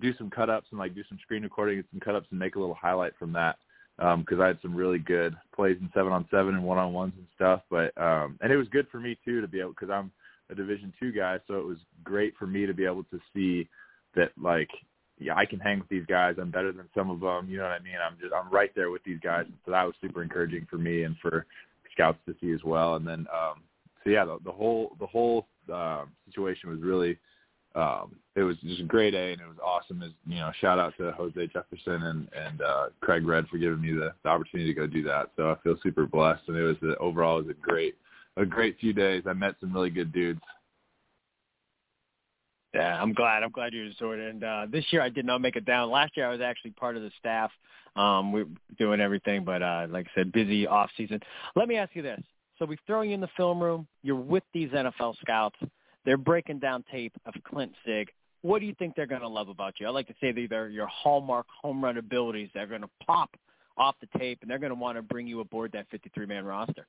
do 0.00 0.14
some 0.16 0.30
cut 0.30 0.48
ups 0.48 0.68
and 0.70 0.80
like 0.80 0.94
do 0.94 1.04
some 1.06 1.18
screen 1.22 1.42
recording 1.42 1.76
and 1.76 1.86
some 1.90 2.00
cut 2.00 2.14
ups 2.14 2.28
and 2.30 2.38
make 2.38 2.56
a 2.56 2.58
little 2.58 2.74
highlight 2.74 3.12
from 3.18 3.32
that 3.34 3.56
because 4.00 4.38
um, 4.38 4.40
I 4.40 4.46
had 4.46 4.58
some 4.62 4.74
really 4.74 4.98
good 4.98 5.36
plays 5.54 5.76
in 5.78 5.90
seven 5.94 6.10
on 6.10 6.26
seven 6.30 6.54
and 6.54 6.64
one 6.64 6.78
on 6.78 6.94
ones 6.94 7.12
and 7.16 7.26
stuff. 7.34 7.60
But 7.70 7.96
um, 8.00 8.38
and 8.40 8.50
it 8.50 8.56
was 8.56 8.68
good 8.68 8.86
for 8.90 8.98
me 8.98 9.18
too 9.24 9.40
to 9.40 9.48
be 9.48 9.60
able 9.60 9.70
because 9.70 9.90
I'm 9.90 10.10
a 10.50 10.54
Division 10.54 10.92
two 10.98 11.12
guy, 11.12 11.38
so 11.46 11.54
it 11.58 11.66
was 11.66 11.78
great 12.02 12.34
for 12.38 12.46
me 12.46 12.66
to 12.66 12.72
be 12.74 12.86
able 12.86 13.04
to 13.04 13.20
see 13.34 13.68
that 14.16 14.32
like 14.40 14.70
yeah, 15.18 15.36
I 15.36 15.44
can 15.44 15.60
hang 15.60 15.80
with 15.80 15.88
these 15.90 16.06
guys. 16.06 16.36
I'm 16.40 16.50
better 16.50 16.72
than 16.72 16.88
some 16.94 17.10
of 17.10 17.20
them. 17.20 17.50
You 17.50 17.58
know 17.58 17.64
what 17.64 17.72
I 17.72 17.80
mean? 17.80 17.96
I'm 18.02 18.16
just 18.18 18.32
I'm 18.32 18.50
right 18.50 18.70
there 18.74 18.90
with 18.90 19.04
these 19.04 19.20
guys. 19.22 19.44
So 19.66 19.72
that 19.72 19.84
was 19.84 19.94
super 20.00 20.22
encouraging 20.22 20.66
for 20.70 20.78
me 20.78 21.02
and 21.02 21.14
for 21.20 21.46
scouts 21.92 22.18
to 22.26 22.34
see 22.40 22.52
as 22.52 22.64
well. 22.64 22.94
And 22.96 23.06
then 23.06 23.26
um 23.32 23.62
so 24.02 24.10
yeah, 24.10 24.24
the, 24.24 24.38
the 24.44 24.52
whole 24.52 24.96
the 24.98 25.06
whole 25.06 25.46
uh, 25.72 26.04
situation 26.26 26.70
was 26.70 26.80
really 26.80 27.18
um 27.74 28.16
it 28.36 28.42
was 28.42 28.56
just 28.58 28.80
a 28.80 28.84
great 28.84 29.14
A 29.14 29.32
and 29.32 29.40
it 29.40 29.46
was 29.48 29.58
awesome 29.64 30.02
as 30.02 30.10
you 30.26 30.36
know, 30.36 30.50
shout 30.60 30.78
out 30.78 30.94
to 30.98 31.12
Jose 31.12 31.46
Jefferson 31.48 32.02
and 32.02 32.28
and 32.34 32.62
uh 32.62 32.86
Craig 33.00 33.26
Red 33.26 33.46
for 33.48 33.58
giving 33.58 33.80
me 33.80 33.92
the, 33.92 34.12
the 34.22 34.28
opportunity 34.28 34.72
to 34.72 34.80
go 34.80 34.86
do 34.86 35.02
that. 35.04 35.30
So 35.36 35.50
I 35.50 35.56
feel 35.62 35.76
super 35.82 36.06
blessed 36.06 36.42
and 36.48 36.56
it 36.56 36.62
was 36.62 36.76
a, 36.82 36.96
overall 36.98 37.38
it 37.38 37.46
was 37.46 37.56
a 37.56 37.60
great 37.60 37.96
a 38.36 38.46
great 38.46 38.78
few 38.78 38.92
days. 38.92 39.24
I 39.26 39.32
met 39.32 39.56
some 39.60 39.72
really 39.72 39.90
good 39.90 40.12
dudes 40.12 40.40
Yeah, 42.74 43.00
I'm 43.00 43.12
glad. 43.12 43.42
I'm 43.42 43.50
glad 43.50 43.74
you 43.74 43.84
enjoyed 43.86 44.20
it. 44.20 44.34
And 44.34 44.44
uh, 44.44 44.66
this 44.70 44.84
year 44.90 45.02
I 45.02 45.08
did 45.08 45.24
not 45.24 45.40
make 45.40 45.56
it 45.56 45.64
down. 45.64 45.90
Last 45.90 46.16
year 46.16 46.28
I 46.28 46.32
was 46.32 46.40
actually 46.40 46.70
part 46.72 46.96
of 46.96 47.02
the 47.02 47.10
staff. 47.18 47.50
Um, 47.96 48.32
we 48.32 48.42
are 48.42 48.46
doing 48.78 49.00
everything, 49.00 49.44
but 49.44 49.62
uh, 49.62 49.88
like 49.90 50.06
I 50.06 50.20
said, 50.20 50.32
busy 50.32 50.66
off 50.66 50.90
season. 50.96 51.20
Let 51.56 51.66
me 51.66 51.76
ask 51.76 51.94
you 51.96 52.02
this: 52.02 52.20
So 52.58 52.64
we 52.64 52.78
throw 52.86 53.02
you 53.02 53.14
in 53.14 53.20
the 53.20 53.28
film 53.36 53.60
room. 53.60 53.88
You're 54.02 54.16
with 54.16 54.44
these 54.54 54.70
NFL 54.70 55.16
scouts. 55.20 55.58
They're 56.04 56.16
breaking 56.16 56.58
down 56.58 56.84
tape 56.90 57.12
of 57.26 57.34
Clint 57.44 57.72
Sigg. 57.84 58.08
What 58.42 58.60
do 58.60 58.66
you 58.66 58.74
think 58.78 58.94
they're 58.96 59.06
going 59.06 59.20
to 59.20 59.28
love 59.28 59.48
about 59.48 59.74
you? 59.78 59.86
I 59.86 59.90
like 59.90 60.06
to 60.08 60.14
say 60.20 60.32
that 60.32 60.46
they're 60.48 60.68
your 60.68 60.86
hallmark 60.86 61.46
home 61.62 61.84
run 61.84 61.98
abilities. 61.98 62.48
They're 62.54 62.66
going 62.66 62.80
to 62.80 62.90
pop 63.04 63.36
off 63.76 63.96
the 64.00 64.18
tape, 64.18 64.38
and 64.42 64.50
they're 64.50 64.58
going 64.58 64.70
to 64.70 64.76
want 64.76 64.96
to 64.96 65.02
bring 65.02 65.26
you 65.26 65.40
aboard 65.40 65.72
that 65.72 65.86
53-man 65.90 66.44
roster. 66.44 66.86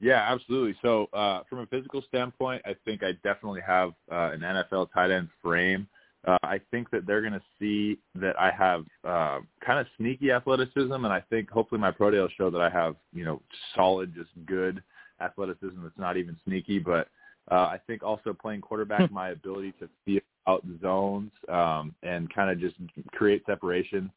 Yeah, 0.00 0.26
absolutely. 0.30 0.76
So 0.82 1.08
uh, 1.12 1.40
from 1.48 1.60
a 1.60 1.66
physical 1.66 2.02
standpoint, 2.08 2.62
I 2.66 2.74
think 2.84 3.02
I 3.02 3.12
definitely 3.24 3.62
have 3.66 3.90
uh, 4.12 4.32
an 4.32 4.40
NFL 4.40 4.88
tight 4.92 5.10
end 5.10 5.28
frame. 5.42 5.88
Uh, 6.26 6.38
I 6.42 6.60
think 6.70 6.90
that 6.90 7.06
they're 7.06 7.20
going 7.20 7.32
to 7.32 7.42
see 7.58 7.98
that 8.16 8.38
I 8.38 8.50
have 8.50 8.84
uh, 9.04 9.38
kind 9.64 9.78
of 9.78 9.86
sneaky 9.96 10.32
athleticism, 10.32 10.92
and 10.92 11.06
I 11.06 11.22
think 11.30 11.48
hopefully 11.48 11.80
my 11.80 11.92
pro 11.92 12.10
day 12.10 12.18
will 12.18 12.28
show 12.36 12.50
that 12.50 12.60
I 12.60 12.68
have 12.68 12.96
you 13.14 13.24
know 13.24 13.40
solid, 13.74 14.14
just 14.14 14.30
good 14.44 14.82
athleticism 15.20 15.82
that's 15.82 15.98
not 15.98 16.16
even 16.16 16.36
sneaky. 16.44 16.78
But 16.78 17.08
uh, 17.50 17.54
I 17.54 17.80
think 17.86 18.02
also 18.02 18.32
playing 18.32 18.60
quarterback, 18.60 19.10
my 19.10 19.30
ability 19.30 19.72
to 19.80 19.88
feel 20.04 20.20
out 20.48 20.64
zones 20.80 21.30
um, 21.48 21.94
and 22.02 22.32
kind 22.32 22.50
of 22.50 22.60
just 22.60 22.76
create 23.12 23.42
separation 23.46 24.10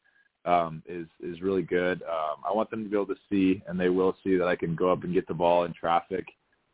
um, 0.44 0.82
is 0.88 1.06
is 1.20 1.42
really 1.42 1.62
good. 1.62 2.02
Um, 2.02 2.36
I 2.48 2.52
want 2.52 2.70
them 2.70 2.82
to 2.84 2.90
be 2.90 2.96
able 2.96 3.06
to 3.06 3.20
see, 3.28 3.62
and 3.66 3.78
they 3.78 3.88
will 3.88 4.16
see 4.24 4.36
that 4.36 4.46
I 4.46 4.56
can 4.56 4.74
go 4.74 4.90
up 4.90 5.04
and 5.04 5.12
get 5.12 5.28
the 5.28 5.34
ball 5.34 5.64
in 5.64 5.72
traffic, 5.74 6.24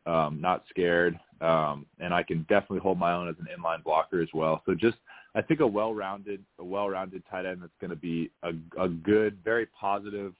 um, 0.06 0.40
not 0.40 0.64
scared, 0.70 1.18
um, 1.40 1.86
and 1.98 2.14
I 2.14 2.22
can 2.22 2.42
definitely 2.48 2.78
hold 2.78 2.98
my 2.98 3.12
own 3.12 3.28
as 3.28 3.34
an 3.40 3.46
inline 3.46 3.82
blocker 3.82 4.22
as 4.22 4.28
well. 4.32 4.62
So 4.66 4.74
just 4.74 4.98
I 5.34 5.42
think 5.42 5.60
a 5.60 5.66
well-rounded 5.66 6.42
a 6.58 6.64
well-rounded 6.64 7.24
tight 7.30 7.44
end 7.44 7.60
that's 7.60 7.72
going 7.80 7.90
to 7.90 7.96
be 7.96 8.30
a, 8.42 8.52
a 8.80 8.88
good, 8.88 9.38
very 9.44 9.66
positive 9.66 10.32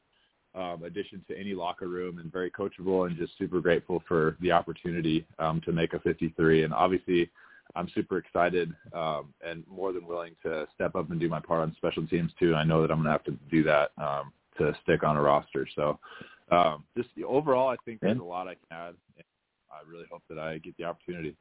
um, 0.57 0.83
addition 0.85 1.25
to 1.29 1.39
any 1.39 1.55
locker 1.55 1.89
room, 1.89 2.19
and 2.19 2.33
very 2.33 2.51
coachable, 2.51 3.07
and 3.07 3.17
just 3.17 3.37
super 3.39 3.61
grateful 3.61 4.03
for 4.09 4.37
the 4.41 4.51
opportunity 4.51 5.27
um, 5.39 5.61
to 5.65 5.73
make 5.73 5.93
a 5.93 6.01
53. 6.01 6.65
And 6.65 6.73
obviously 6.73 7.31
I'm 7.75 7.89
super 7.95 8.19
excited 8.19 8.73
um, 8.95 9.35
and 9.47 9.65
more 9.69 9.93
than 9.93 10.07
willing 10.07 10.35
to 10.45 10.67
step 10.75 10.95
up 10.95 11.11
and 11.11 11.21
do 11.21 11.29
my 11.29 11.41
part 11.41 11.61
on 11.61 11.75
special 11.77 12.07
teams 12.07 12.33
too. 12.39 12.49
And 12.49 12.57
I 12.57 12.65
know 12.65 12.81
that 12.83 12.91
I'm 12.91 13.03
going 13.03 13.07
to 13.07 13.13
have 13.13 13.25
to 13.25 13.37
do 13.51 13.63
that 13.65 13.91
um, 13.99 14.33
to 14.59 14.73
stick 14.83 15.03
on 15.03 15.17
a 15.17 15.23
roster. 15.23 15.67
So 15.77 15.99
um, 16.51 16.85
just 16.97 17.11
overall, 17.27 17.69
I 17.69 17.77
think 17.85 18.01
there's 18.01 18.19
a 18.19 18.23
lot 18.23 18.49
I 18.49 18.55
can 18.55 18.65
add. 18.71 18.95
I 19.71 19.91
really 19.91 20.07
hope 20.11 20.23
that 20.31 20.39
I 20.39 20.59
get 20.59 20.77
the 20.79 20.85
opportunity. 20.85 21.37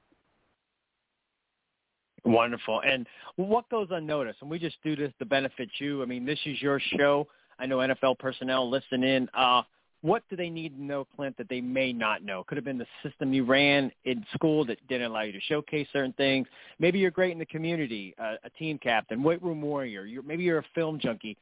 Wonderful. 2.25 2.81
And 2.81 3.07
what 3.35 3.69
goes 3.69 3.87
unnoticed? 3.91 4.39
And 4.41 4.49
we 4.49 4.57
just 4.57 4.77
do 4.83 4.95
this 4.95 5.13
to 5.19 5.25
benefit 5.25 5.69
you. 5.77 6.01
I 6.01 6.05
mean, 6.05 6.25
this 6.25 6.39
is 6.45 6.59
your 6.61 6.81
show. 6.97 7.27
I 7.59 7.65
know 7.65 7.77
NFL 7.77 8.19
personnel 8.19 8.69
listen 8.69 9.03
in. 9.03 9.29
Uh, 9.33 9.63
what 10.01 10.21
do 10.29 10.35
they 10.35 10.51
need 10.51 10.75
to 10.77 10.83
know, 10.83 11.07
Clint, 11.15 11.35
that 11.37 11.49
they 11.49 11.61
may 11.61 11.91
not 11.91 12.23
know? 12.23 12.43
Could 12.43 12.57
have 12.57 12.65
been 12.65 12.77
the 12.77 12.85
system 13.01 13.33
you 13.33 13.43
ran 13.43 13.91
in 14.03 14.23
school 14.35 14.63
that 14.65 14.77
didn't 14.87 15.07
allow 15.07 15.21
you 15.21 15.31
to 15.31 15.41
showcase 15.41 15.87
certain 15.91 16.13
things. 16.13 16.47
Maybe 16.77 16.99
you're 16.99 17.09
great 17.09 17.31
in 17.31 17.39
the 17.39 17.45
community, 17.47 18.13
uh, 18.19 18.35
a 18.43 18.49
team 18.51 18.77
captain, 18.77 19.23
weight 19.23 19.41
room 19.41 19.61
warrior. 19.63 20.05
You're, 20.05 20.21
maybe 20.21 20.43
you're 20.43 20.59
a 20.59 20.65
film 20.75 20.99
junkie. 20.99 21.37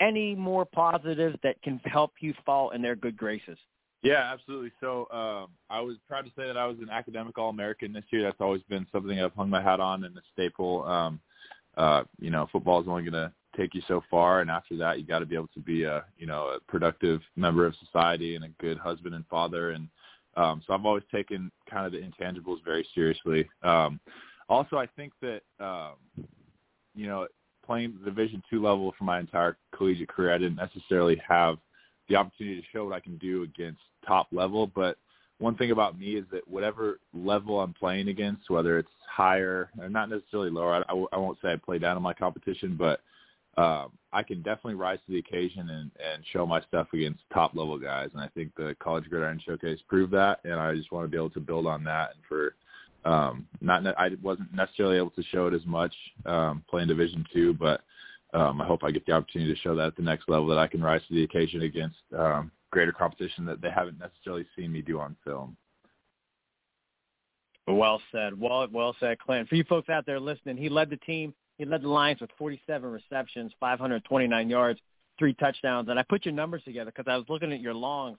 Any 0.00 0.34
more 0.34 0.64
positives 0.64 1.36
that 1.42 1.60
can 1.60 1.78
help 1.84 2.12
you 2.20 2.32
fall 2.46 2.70
in 2.70 2.80
their 2.80 2.96
good 2.96 3.18
graces? 3.18 3.58
Yeah, 4.02 4.32
absolutely. 4.32 4.72
So 4.80 5.00
um, 5.10 5.48
I 5.68 5.82
was 5.82 5.96
proud 6.08 6.24
to 6.24 6.30
say 6.30 6.46
that 6.46 6.56
I 6.56 6.66
was 6.66 6.78
an 6.80 6.88
academic 6.88 7.36
All-American 7.36 7.92
this 7.92 8.04
year. 8.08 8.22
That's 8.22 8.40
always 8.40 8.62
been 8.62 8.86
something 8.92 9.20
I've 9.20 9.34
hung 9.34 9.50
my 9.50 9.62
hat 9.62 9.78
on 9.78 10.04
and 10.04 10.16
a 10.16 10.22
staple. 10.32 10.84
Um, 10.84 11.20
uh, 11.76 12.04
you 12.18 12.30
know, 12.30 12.48
football 12.50 12.80
is 12.80 12.88
only 12.88 13.02
going 13.02 13.12
to 13.12 13.32
take 13.56 13.74
you 13.74 13.82
so 13.88 14.02
far, 14.10 14.40
and 14.40 14.50
after 14.50 14.76
that, 14.76 14.98
you 14.98 15.04
got 15.04 15.20
to 15.20 15.26
be 15.26 15.34
able 15.34 15.50
to 15.54 15.60
be 15.60 15.84
a 15.84 16.04
you 16.18 16.26
know 16.26 16.56
a 16.56 16.60
productive 16.70 17.20
member 17.36 17.66
of 17.66 17.74
society 17.84 18.36
and 18.36 18.44
a 18.44 18.48
good 18.60 18.78
husband 18.78 19.14
and 19.14 19.26
father. 19.26 19.70
And 19.70 19.88
um, 20.36 20.62
so 20.66 20.72
I've 20.72 20.86
always 20.86 21.04
taken 21.12 21.50
kind 21.70 21.86
of 21.86 21.92
the 21.92 21.98
intangibles 21.98 22.64
very 22.64 22.86
seriously. 22.94 23.48
Um, 23.62 24.00
also, 24.48 24.76
I 24.76 24.86
think 24.86 25.12
that 25.20 25.40
um, 25.58 26.26
you 26.94 27.06
know 27.06 27.26
playing 27.64 27.94
the 27.98 28.10
Division 28.10 28.42
two 28.50 28.62
level 28.62 28.94
for 28.98 29.04
my 29.04 29.20
entire 29.20 29.56
collegiate 29.74 30.08
career, 30.08 30.34
I 30.34 30.38
didn't 30.38 30.56
necessarily 30.56 31.20
have 31.26 31.58
the 32.08 32.16
opportunity 32.16 32.60
to 32.60 32.66
show 32.72 32.84
what 32.84 32.94
I 32.94 33.00
can 33.00 33.16
do 33.18 33.44
against 33.44 33.80
top 34.06 34.26
level, 34.32 34.66
but 34.66 34.96
one 35.40 35.56
thing 35.56 35.70
about 35.70 35.98
me 35.98 36.16
is 36.16 36.24
that 36.30 36.46
whatever 36.46 37.00
level 37.14 37.60
I'm 37.60 37.72
playing 37.72 38.08
against, 38.08 38.50
whether 38.50 38.78
it's 38.78 38.90
higher 39.08 39.70
or 39.80 39.88
not 39.88 40.10
necessarily 40.10 40.50
lower, 40.50 40.74
I, 40.74 40.92
I, 40.92 41.04
I 41.12 41.16
won't 41.16 41.38
say 41.42 41.52
I 41.52 41.56
play 41.56 41.78
down 41.78 41.96
on 41.96 42.02
my 42.02 42.12
competition, 42.12 42.76
but 42.78 43.00
um, 43.56 43.92
I 44.12 44.22
can 44.22 44.42
definitely 44.42 44.74
rise 44.74 44.98
to 45.06 45.12
the 45.12 45.18
occasion 45.18 45.68
and, 45.70 45.90
and 45.98 46.24
show 46.32 46.46
my 46.46 46.60
stuff 46.62 46.88
against 46.92 47.20
top 47.32 47.54
level 47.54 47.78
guys. 47.78 48.10
And 48.12 48.22
I 48.22 48.28
think 48.28 48.54
the 48.56 48.74
College 48.80 49.04
Gridiron 49.08 49.40
Showcase 49.44 49.80
proved 49.88 50.12
that. 50.12 50.40
And 50.44 50.54
I 50.54 50.74
just 50.74 50.92
want 50.92 51.04
to 51.04 51.08
be 51.08 51.16
able 51.16 51.30
to 51.30 51.40
build 51.40 51.66
on 51.66 51.84
that. 51.84 52.10
And 52.14 52.24
for 52.28 52.54
um, 53.04 53.46
not, 53.60 53.86
I 53.98 54.10
wasn't 54.22 54.54
necessarily 54.54 54.96
able 54.96 55.10
to 55.10 55.22
show 55.24 55.46
it 55.46 55.54
as 55.54 55.64
much 55.66 55.94
um, 56.26 56.62
playing 56.68 56.88
Division 56.88 57.24
two, 57.32 57.54
but 57.54 57.82
um, 58.34 58.60
I 58.60 58.66
hope 58.66 58.84
I 58.84 58.90
get 58.90 59.06
the 59.06 59.12
opportunity 59.12 59.52
to 59.52 59.60
show 59.60 59.74
that 59.74 59.86
at 59.88 59.96
the 59.96 60.02
next 60.02 60.28
level 60.28 60.46
that 60.48 60.58
I 60.58 60.66
can 60.66 60.82
rise 60.82 61.00
to 61.08 61.14
the 61.14 61.24
occasion 61.24 61.62
against 61.62 61.96
um, 62.16 62.50
greater 62.70 62.92
competition 62.92 63.44
that 63.46 63.60
they 63.60 63.70
haven't 63.70 63.98
necessarily 63.98 64.46
seen 64.56 64.72
me 64.72 64.82
do 64.82 65.00
on 65.00 65.16
film. 65.24 65.56
Well 67.66 68.00
said. 68.12 68.38
Well, 68.38 68.66
well 68.70 68.96
said, 69.00 69.18
Clint. 69.18 69.48
For 69.48 69.54
you 69.54 69.64
folks 69.64 69.88
out 69.88 70.06
there 70.06 70.20
listening, 70.20 70.56
he 70.56 70.68
led 70.68 70.90
the 70.90 70.96
team 70.98 71.34
he 71.60 71.66
led 71.66 71.82
the 71.82 71.88
Lions 71.88 72.22
with 72.22 72.30
47 72.38 72.90
receptions, 72.90 73.52
529 73.60 74.48
yards, 74.48 74.80
three 75.18 75.34
touchdowns. 75.34 75.90
And 75.90 75.98
I 75.98 76.02
put 76.02 76.24
your 76.24 76.32
numbers 76.32 76.62
together 76.64 76.90
because 76.90 77.04
I 77.06 77.18
was 77.18 77.26
looking 77.28 77.52
at 77.52 77.60
your 77.60 77.74
longs. 77.74 78.16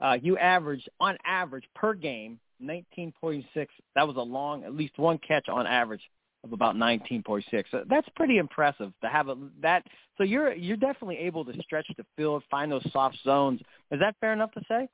Uh, 0.00 0.16
you 0.22 0.38
averaged, 0.38 0.88
on 1.00 1.18
average, 1.26 1.64
per 1.74 1.94
game, 1.94 2.38
19.6. 2.62 3.44
That 3.96 4.06
was 4.06 4.16
a 4.16 4.20
long, 4.20 4.62
at 4.62 4.76
least 4.76 4.96
one 4.96 5.18
catch 5.18 5.48
on 5.48 5.66
average 5.66 6.02
of 6.44 6.52
about 6.52 6.76
19.6. 6.76 7.64
So 7.72 7.82
that's 7.90 8.08
pretty 8.14 8.38
impressive 8.38 8.92
to 9.02 9.08
have 9.08 9.28
a, 9.28 9.36
that. 9.60 9.84
So 10.16 10.22
you're 10.22 10.54
you're 10.54 10.76
definitely 10.76 11.18
able 11.18 11.44
to 11.46 11.62
stretch 11.62 11.86
the 11.96 12.06
field, 12.16 12.44
find 12.48 12.70
those 12.70 12.86
soft 12.92 13.16
zones. 13.24 13.60
Is 13.90 13.98
that 13.98 14.14
fair 14.20 14.32
enough 14.32 14.52
to 14.52 14.60
say? 14.68 14.88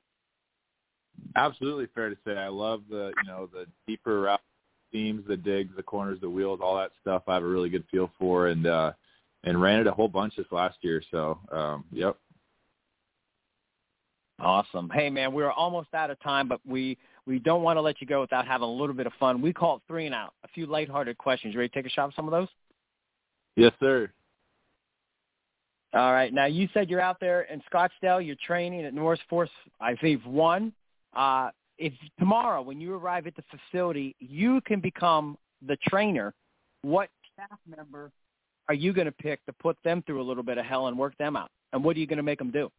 Absolutely 1.35 1.85
fair 1.93 2.09
to 2.09 2.17
say. 2.25 2.35
I 2.35 2.47
love 2.47 2.81
the 2.89 3.11
you 3.21 3.27
know 3.27 3.47
the 3.53 3.67
deeper 3.85 4.21
route 4.21 4.41
seams, 4.91 5.23
the 5.27 5.37
digs, 5.37 5.71
the 5.75 5.83
corners, 5.83 6.19
the 6.21 6.29
wheels, 6.29 6.59
all 6.61 6.77
that 6.77 6.91
stuff. 7.01 7.23
I 7.27 7.35
have 7.35 7.43
a 7.43 7.47
really 7.47 7.69
good 7.69 7.85
feel 7.91 8.11
for, 8.19 8.47
and 8.47 8.67
uh, 8.67 8.93
and 9.43 9.61
ran 9.61 9.79
it 9.79 9.87
a 9.87 9.91
whole 9.91 10.07
bunch 10.07 10.35
this 10.35 10.45
last 10.51 10.77
year. 10.81 11.01
So, 11.11 11.39
um, 11.51 11.85
yep. 11.91 12.17
Awesome. 14.39 14.89
Hey 14.91 15.09
man, 15.09 15.33
we're 15.33 15.51
almost 15.51 15.93
out 15.93 16.09
of 16.09 16.19
time, 16.21 16.47
but 16.47 16.59
we 16.65 16.97
we 17.27 17.37
don't 17.37 17.61
want 17.61 17.77
to 17.77 17.81
let 17.81 18.01
you 18.01 18.07
go 18.07 18.21
without 18.21 18.47
having 18.47 18.67
a 18.67 18.71
little 18.71 18.95
bit 18.95 19.05
of 19.05 19.13
fun. 19.19 19.41
We 19.41 19.53
call 19.53 19.77
it 19.77 19.81
three 19.87 20.07
and 20.07 20.15
out. 20.15 20.33
A 20.43 20.47
few 20.47 20.65
lighthearted 20.65 21.17
questions. 21.17 21.53
You 21.53 21.59
ready 21.59 21.69
to 21.69 21.75
take 21.75 21.85
a 21.85 21.89
shot 21.89 22.09
at 22.09 22.15
some 22.15 22.25
of 22.25 22.31
those? 22.31 22.47
Yes, 23.55 23.71
sir. 23.79 24.09
All 25.93 26.11
right. 26.11 26.33
Now 26.33 26.45
you 26.45 26.69
said 26.73 26.89
you're 26.89 27.01
out 27.01 27.19
there 27.19 27.41
in 27.43 27.61
Scottsdale. 27.71 28.25
You're 28.25 28.37
training 28.47 28.83
at 28.85 28.93
Norris 28.93 29.19
Force. 29.29 29.49
I 29.79 29.95
think 29.95 30.23
one. 30.23 30.73
Uh, 31.15 31.49
if 31.81 31.93
tomorrow 32.19 32.61
when 32.61 32.79
you 32.79 32.93
arrive 32.93 33.25
at 33.25 33.33
the 33.35 33.43
facility, 33.49 34.15
you 34.19 34.61
can 34.61 34.79
become 34.79 35.35
the 35.67 35.75
trainer, 35.89 36.33
what 36.83 37.09
staff 37.33 37.57
member 37.67 38.11
are 38.67 38.75
you 38.75 38.93
going 38.93 39.05
to 39.05 39.11
pick 39.11 39.43
to 39.47 39.53
put 39.53 39.75
them 39.83 40.03
through 40.05 40.21
a 40.21 40.23
little 40.23 40.43
bit 40.43 40.59
of 40.59 40.65
hell 40.65 40.87
and 40.87 40.97
work 40.97 41.17
them 41.17 41.35
out? 41.35 41.49
And 41.73 41.83
what 41.83 41.97
are 41.97 41.99
you 41.99 42.07
going 42.07 42.17
to 42.17 42.23
make 42.23 42.37
them 42.37 42.51
do? 42.51 42.69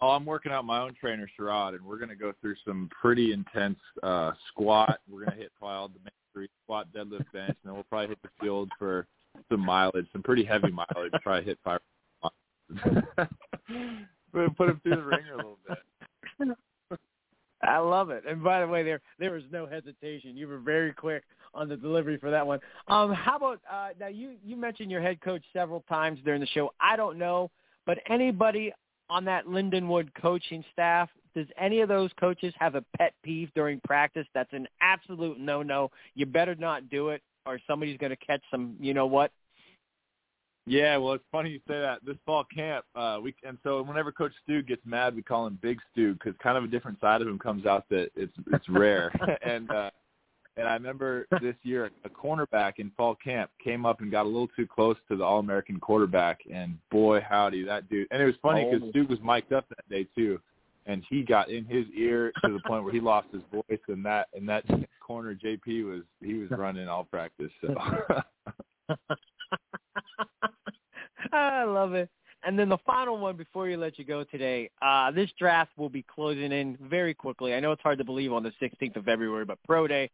Oh, 0.00 0.10
I'm 0.10 0.26
working 0.26 0.52
out 0.52 0.64
my 0.64 0.80
own 0.80 0.94
trainer, 1.00 1.28
Sherrod, 1.38 1.74
and 1.74 1.84
we're 1.84 1.96
going 1.96 2.10
to 2.10 2.14
go 2.14 2.32
through 2.40 2.54
some 2.64 2.88
pretty 3.00 3.32
intense 3.32 3.78
uh, 4.02 4.32
squat. 4.48 5.00
We're 5.10 5.24
going 5.24 5.36
to 5.36 5.42
hit 5.42 5.50
probably 5.58 5.98
the 5.98 6.04
main 6.04 6.12
three 6.32 6.48
squat, 6.62 6.86
deadlift, 6.94 7.32
bench, 7.32 7.48
and 7.48 7.56
then 7.64 7.74
we'll 7.74 7.84
probably 7.84 8.08
hit 8.08 8.18
the 8.22 8.28
field 8.40 8.70
for 8.78 9.06
some 9.50 9.60
mileage, 9.60 10.06
some 10.12 10.22
pretty 10.22 10.44
heavy 10.44 10.70
mileage. 10.70 11.12
Try 11.22 11.40
to 11.40 11.46
hit 11.46 11.58
five. 11.64 11.80
Put 14.32 14.44
him 14.44 14.54
through 14.82 14.96
the 14.96 15.02
ringer 15.02 15.34
a 15.34 15.36
little 15.38 15.58
bit. 15.66 15.78
I 17.62 17.78
love 17.78 18.10
it. 18.10 18.24
And 18.28 18.42
by 18.42 18.60
the 18.60 18.66
way, 18.66 18.82
there 18.82 19.00
there 19.18 19.32
was 19.32 19.42
no 19.50 19.66
hesitation. 19.66 20.36
You 20.36 20.48
were 20.48 20.58
very 20.58 20.92
quick 20.92 21.24
on 21.54 21.68
the 21.68 21.76
delivery 21.76 22.18
for 22.18 22.30
that 22.30 22.46
one. 22.46 22.60
Um, 22.86 23.12
how 23.12 23.36
about 23.36 23.60
uh, 23.70 23.88
now? 23.98 24.06
You 24.08 24.36
you 24.44 24.56
mentioned 24.56 24.90
your 24.90 25.02
head 25.02 25.20
coach 25.20 25.42
several 25.52 25.80
times 25.88 26.20
during 26.24 26.40
the 26.40 26.46
show. 26.46 26.72
I 26.80 26.96
don't 26.96 27.18
know, 27.18 27.50
but 27.86 27.98
anybody 28.08 28.72
on 29.10 29.24
that 29.24 29.46
Lindenwood 29.46 30.10
coaching 30.20 30.62
staff, 30.72 31.08
does 31.34 31.46
any 31.58 31.80
of 31.80 31.88
those 31.88 32.10
coaches 32.20 32.54
have 32.58 32.74
a 32.74 32.84
pet 32.96 33.14
peeve 33.24 33.50
during 33.54 33.80
practice 33.80 34.26
that's 34.34 34.52
an 34.52 34.68
absolute 34.80 35.40
no 35.40 35.62
no? 35.62 35.90
You 36.14 36.26
better 36.26 36.54
not 36.54 36.88
do 36.88 37.08
it, 37.08 37.22
or 37.44 37.58
somebody's 37.66 37.98
going 37.98 38.10
to 38.10 38.16
catch 38.16 38.42
some. 38.50 38.76
You 38.78 38.94
know 38.94 39.06
what? 39.06 39.32
Yeah, 40.68 40.96
well, 40.98 41.14
it's 41.14 41.24
funny 41.32 41.50
you 41.50 41.60
say 41.66 41.80
that. 41.80 42.04
This 42.04 42.16
fall 42.26 42.44
camp, 42.54 42.84
uh, 42.94 43.18
we 43.22 43.34
and 43.46 43.58
so 43.62 43.82
whenever 43.82 44.12
Coach 44.12 44.32
Stu 44.44 44.62
gets 44.62 44.82
mad, 44.84 45.16
we 45.16 45.22
call 45.22 45.46
him 45.46 45.58
Big 45.62 45.78
Stu 45.92 46.14
because 46.14 46.34
kind 46.42 46.58
of 46.58 46.64
a 46.64 46.68
different 46.68 47.00
side 47.00 47.22
of 47.22 47.28
him 47.28 47.38
comes 47.38 47.66
out 47.66 47.88
that 47.90 48.10
it's 48.14 48.32
it's 48.52 48.68
rare. 48.68 49.10
and 49.42 49.70
uh, 49.70 49.90
And 50.56 50.66
I 50.68 50.74
remember 50.74 51.26
this 51.40 51.54
year 51.62 51.90
a 52.04 52.08
cornerback 52.08 52.74
in 52.78 52.90
fall 52.96 53.14
camp 53.14 53.50
came 53.62 53.86
up 53.86 54.00
and 54.00 54.10
got 54.10 54.24
a 54.24 54.28
little 54.28 54.48
too 54.56 54.66
close 54.66 54.96
to 55.08 55.16
the 55.16 55.24
All 55.24 55.38
American 55.38 55.78
quarterback, 55.78 56.40
and 56.52 56.76
boy 56.90 57.20
howdy 57.20 57.64
that 57.64 57.88
dude. 57.88 58.08
And 58.10 58.20
it 58.20 58.26
was 58.26 58.34
funny 58.42 58.64
because 58.64 58.82
Oh. 58.88 58.90
Stu 58.90 59.06
was 59.06 59.20
mic'd 59.20 59.52
up 59.52 59.68
that 59.68 59.88
day 59.88 60.06
too, 60.16 60.40
and 60.86 61.04
he 61.08 61.22
got 61.22 61.48
in 61.48 61.64
his 61.64 61.86
ear 61.96 62.32
to 62.44 62.52
the 62.52 62.60
point 62.66 62.82
where 62.84 62.92
he 62.92 63.00
lost 63.00 63.28
his 63.32 63.42
voice. 63.52 63.80
And 63.88 64.04
that 64.04 64.28
and 64.34 64.48
that 64.48 64.64
corner 65.00 65.34
JP 65.34 65.84
was 65.88 66.02
he 66.20 66.34
was 66.34 66.50
running 66.50 66.88
all 66.88 67.04
practice. 67.04 67.52
So 67.60 67.74
It. 71.94 72.10
And 72.44 72.58
then 72.58 72.68
the 72.68 72.78
final 72.86 73.18
one 73.18 73.36
before 73.36 73.64
we 73.64 73.76
let 73.76 73.98
you 73.98 74.04
go 74.04 74.24
today. 74.24 74.70
Uh, 74.80 75.10
this 75.10 75.28
draft 75.38 75.72
will 75.76 75.88
be 75.88 76.04
closing 76.04 76.52
in 76.52 76.78
very 76.80 77.12
quickly. 77.12 77.52
I 77.52 77.60
know 77.60 77.72
it's 77.72 77.82
hard 77.82 77.98
to 77.98 78.04
believe 78.04 78.32
on 78.32 78.42
the 78.42 78.52
16th 78.62 78.96
of 78.96 79.04
February, 79.04 79.44
but 79.44 79.58
pro 79.66 79.88
day, 79.88 80.10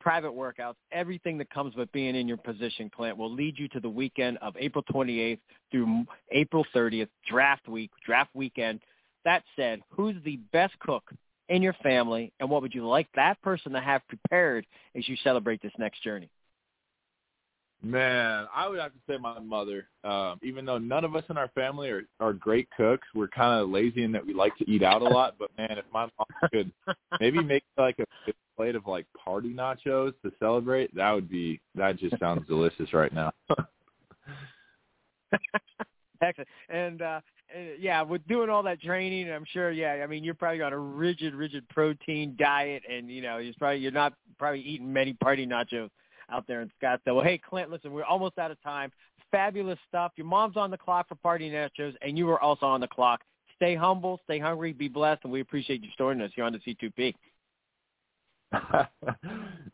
private 0.00 0.32
workouts, 0.32 0.76
everything 0.92 1.36
that 1.38 1.50
comes 1.50 1.74
with 1.76 1.90
being 1.92 2.14
in 2.14 2.26
your 2.26 2.36
position, 2.36 2.90
Clint, 2.94 3.18
will 3.18 3.32
lead 3.32 3.58
you 3.58 3.68
to 3.68 3.80
the 3.80 3.88
weekend 3.88 4.38
of 4.38 4.54
April 4.58 4.82
28th 4.90 5.40
through 5.70 6.04
April 6.32 6.64
30th, 6.74 7.08
draft 7.28 7.68
week, 7.68 7.90
draft 8.04 8.30
weekend. 8.34 8.80
That 9.24 9.42
said, 9.56 9.80
who's 9.90 10.16
the 10.24 10.36
best 10.52 10.78
cook 10.78 11.04
in 11.48 11.62
your 11.62 11.74
family, 11.82 12.32
and 12.40 12.48
what 12.48 12.62
would 12.62 12.74
you 12.74 12.86
like 12.86 13.08
that 13.14 13.40
person 13.42 13.72
to 13.72 13.80
have 13.80 14.02
prepared 14.08 14.66
as 14.94 15.08
you 15.08 15.16
celebrate 15.22 15.60
this 15.62 15.72
next 15.78 16.02
journey? 16.02 16.30
Man, 17.82 18.46
I 18.52 18.68
would 18.68 18.80
have 18.80 18.92
to 18.92 18.98
say 19.08 19.18
my 19.18 19.38
mother. 19.38 19.86
Um, 20.02 20.40
even 20.42 20.64
though 20.64 20.78
none 20.78 21.04
of 21.04 21.14
us 21.14 21.22
in 21.30 21.36
our 21.38 21.48
family 21.48 21.90
are, 21.90 22.02
are 22.18 22.32
great 22.32 22.68
cooks, 22.76 23.06
we're 23.14 23.28
kind 23.28 23.60
of 23.60 23.70
lazy 23.70 24.02
in 24.02 24.10
that 24.12 24.26
we 24.26 24.34
like 24.34 24.56
to 24.56 24.68
eat 24.68 24.82
out 24.82 25.02
a 25.02 25.04
lot. 25.04 25.36
But 25.38 25.50
man, 25.56 25.78
if 25.78 25.84
my 25.92 26.08
mom 26.18 26.50
could 26.50 26.72
maybe 27.20 27.40
make 27.42 27.62
like 27.76 27.98
a, 28.00 28.04
plate 28.56 28.74
of 28.74 28.88
like 28.88 29.06
party 29.24 29.54
nachos 29.54 30.12
to 30.24 30.32
celebrate, 30.40 30.92
that 30.96 31.12
would 31.12 31.30
be 31.30 31.60
that 31.76 31.96
just 31.96 32.18
sounds 32.18 32.44
delicious 32.48 32.92
right 32.92 33.12
now. 33.14 33.30
Excellent. 36.20 36.48
And 36.68 37.00
uh, 37.00 37.20
yeah, 37.78 38.02
with 38.02 38.26
doing 38.26 38.50
all 38.50 38.64
that 38.64 38.82
training, 38.82 39.30
I'm 39.30 39.44
sure. 39.52 39.70
Yeah, 39.70 40.00
I 40.02 40.08
mean, 40.08 40.24
you're 40.24 40.34
probably 40.34 40.62
on 40.62 40.72
a 40.72 40.78
rigid, 40.78 41.36
rigid 41.36 41.68
protein 41.68 42.34
diet, 42.36 42.82
and 42.90 43.08
you 43.08 43.22
know, 43.22 43.38
you're 43.38 43.54
probably 43.56 43.78
you're 43.78 43.92
not 43.92 44.14
probably 44.36 44.62
eating 44.62 44.92
many 44.92 45.12
party 45.12 45.46
nachos 45.46 45.90
out 46.30 46.46
there 46.46 46.60
in 46.60 46.70
Scottsdale. 46.80 47.16
Well, 47.16 47.24
hey, 47.24 47.38
Clint, 47.38 47.70
listen, 47.70 47.92
we're 47.92 48.04
almost 48.04 48.38
out 48.38 48.50
of 48.50 48.60
time. 48.62 48.90
Fabulous 49.30 49.78
stuff. 49.88 50.12
Your 50.16 50.26
mom's 50.26 50.56
on 50.56 50.70
the 50.70 50.78
clock 50.78 51.08
for 51.08 51.14
party 51.16 51.50
nachos, 51.50 51.94
and 52.02 52.16
you 52.16 52.28
are 52.30 52.40
also 52.40 52.66
on 52.66 52.80
the 52.80 52.88
clock. 52.88 53.22
Stay 53.56 53.74
humble, 53.74 54.20
stay 54.24 54.38
hungry, 54.38 54.72
be 54.72 54.88
blessed, 54.88 55.20
and 55.24 55.32
we 55.32 55.40
appreciate 55.40 55.82
you 55.82 55.88
joining 55.98 56.22
us 56.22 56.30
here 56.34 56.44
on 56.44 56.52
the 56.52 56.58
C2P. 56.60 57.14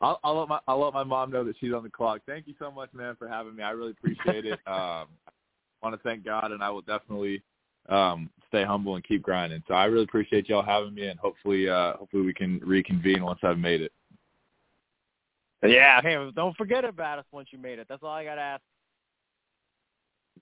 I'll, 0.01 0.19
I'll 0.25 0.39
let 0.41 0.49
my 0.49 0.59
I'll 0.67 0.81
let 0.81 0.93
my 0.93 1.05
mom 1.05 1.31
know 1.31 1.45
that 1.45 1.55
she's 1.61 1.73
on 1.73 1.85
the 1.85 1.91
clock. 1.91 2.23
Thank 2.27 2.49
you 2.49 2.55
so 2.59 2.73
much, 2.73 2.93
man, 2.93 3.15
for 3.17 3.29
having 3.29 3.55
me. 3.55 3.63
I 3.63 3.71
really 3.71 3.93
appreciate 3.93 4.45
it. 4.45 4.59
Um, 4.67 5.09
I 5.83 5.89
want 5.89 6.03
to 6.03 6.09
thank 6.09 6.25
God, 6.25 6.51
and 6.51 6.63
I 6.63 6.71
will 6.71 6.81
definitely 6.81 7.43
um, 7.91 8.31
stay 8.49 8.65
humble 8.65 8.95
and 8.95 9.05
keep 9.05 9.23
grinding. 9.23 9.63
So 9.69 9.75
I 9.75 9.85
really 9.85 10.05
appreciate 10.05 10.49
y'all 10.49 10.63
having 10.63 10.95
me, 10.95 11.09
and 11.09 11.19
hopefully, 11.19 11.69
uh, 11.69 11.95
hopefully 11.99 12.25
we 12.25 12.33
can 12.33 12.59
reconvene 12.61 13.23
once 13.23 13.41
I've 13.43 13.59
made 13.59 13.83
it. 13.83 13.93
Yeah. 15.65 16.01
Hey, 16.03 16.31
don't 16.35 16.57
forget 16.57 16.85
about 16.85 17.19
us 17.19 17.25
once 17.33 17.49
you 17.51 17.59
made 17.59 17.79
it. 17.79 17.87
That's 17.89 18.03
all 18.03 18.11
I 18.11 18.25
got 18.25 18.35
to 18.37 18.41
ask. 18.41 18.63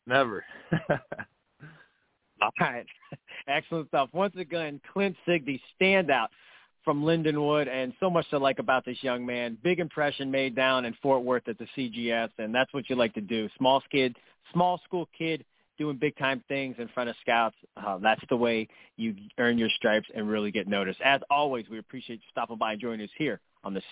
Never. 0.07 0.45
All 2.43 2.50
right. 2.61 2.87
Excellent 3.47 3.88
stuff. 3.88 4.09
Once 4.12 4.35
again, 4.37 4.81
Clint 4.93 5.17
Sigdy, 5.26 5.61
standout 5.81 6.29
from 6.85 7.02
Lindenwood, 7.05 7.69
and 7.69 7.93
so 8.00 8.11
much 8.11 8.29
to 8.31 8.38
like 8.38 8.59
about 8.59 8.85
this 8.85 8.99
young 9.02 9.25
man. 9.25 9.57
Big 9.62 9.79
impression 9.79 10.31
made 10.31 10.57
down 10.57 10.85
in 10.85 10.95
Fort 11.00 11.23
Worth 11.23 11.47
at 11.47 11.57
the 11.59 11.67
CGS, 11.76 12.31
and 12.38 12.52
that's 12.52 12.73
what 12.75 12.91
you 12.91 12.97
like 12.97 13.14
to 13.14 13.21
do. 13.21 13.49
Small 13.57 13.81
kid, 13.93 14.17
small 14.52 14.81
school 14.85 15.09
kid 15.17 15.45
doing 15.79 15.97
big 15.97 16.17
time 16.17 16.43
things 16.49 16.76
in 16.79 16.88
front 16.88 17.09
of 17.09 17.17
scouts. 17.21 17.57
Uh, 17.76 17.99
that's 17.99 18.21
the 18.29 18.37
way 18.37 18.69
you 18.97 19.14
earn 19.38 19.59
your 19.59 19.70
stripes 19.77 20.09
and 20.14 20.29
really 20.29 20.51
get 20.51 20.66
noticed. 20.66 21.01
As 21.05 21.20
always, 21.31 21.68
we 21.70 21.79
appreciate 21.79 22.16
you 22.16 22.27
stopping 22.31 22.59
by 22.59 22.73
and 22.73 22.81
joining 22.81 23.05
us 23.05 23.12
here 23.16 23.40
on 23.64 23.75
the 23.75 23.83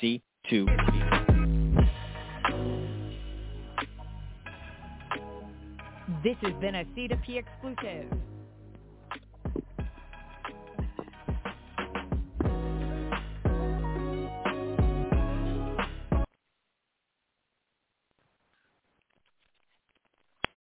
C2. 0.52 1.19
This 6.22 6.36
has 6.42 6.52
been 6.60 6.74
a 6.74 6.84
C2P 6.84 7.38
exclusive. 7.38 8.12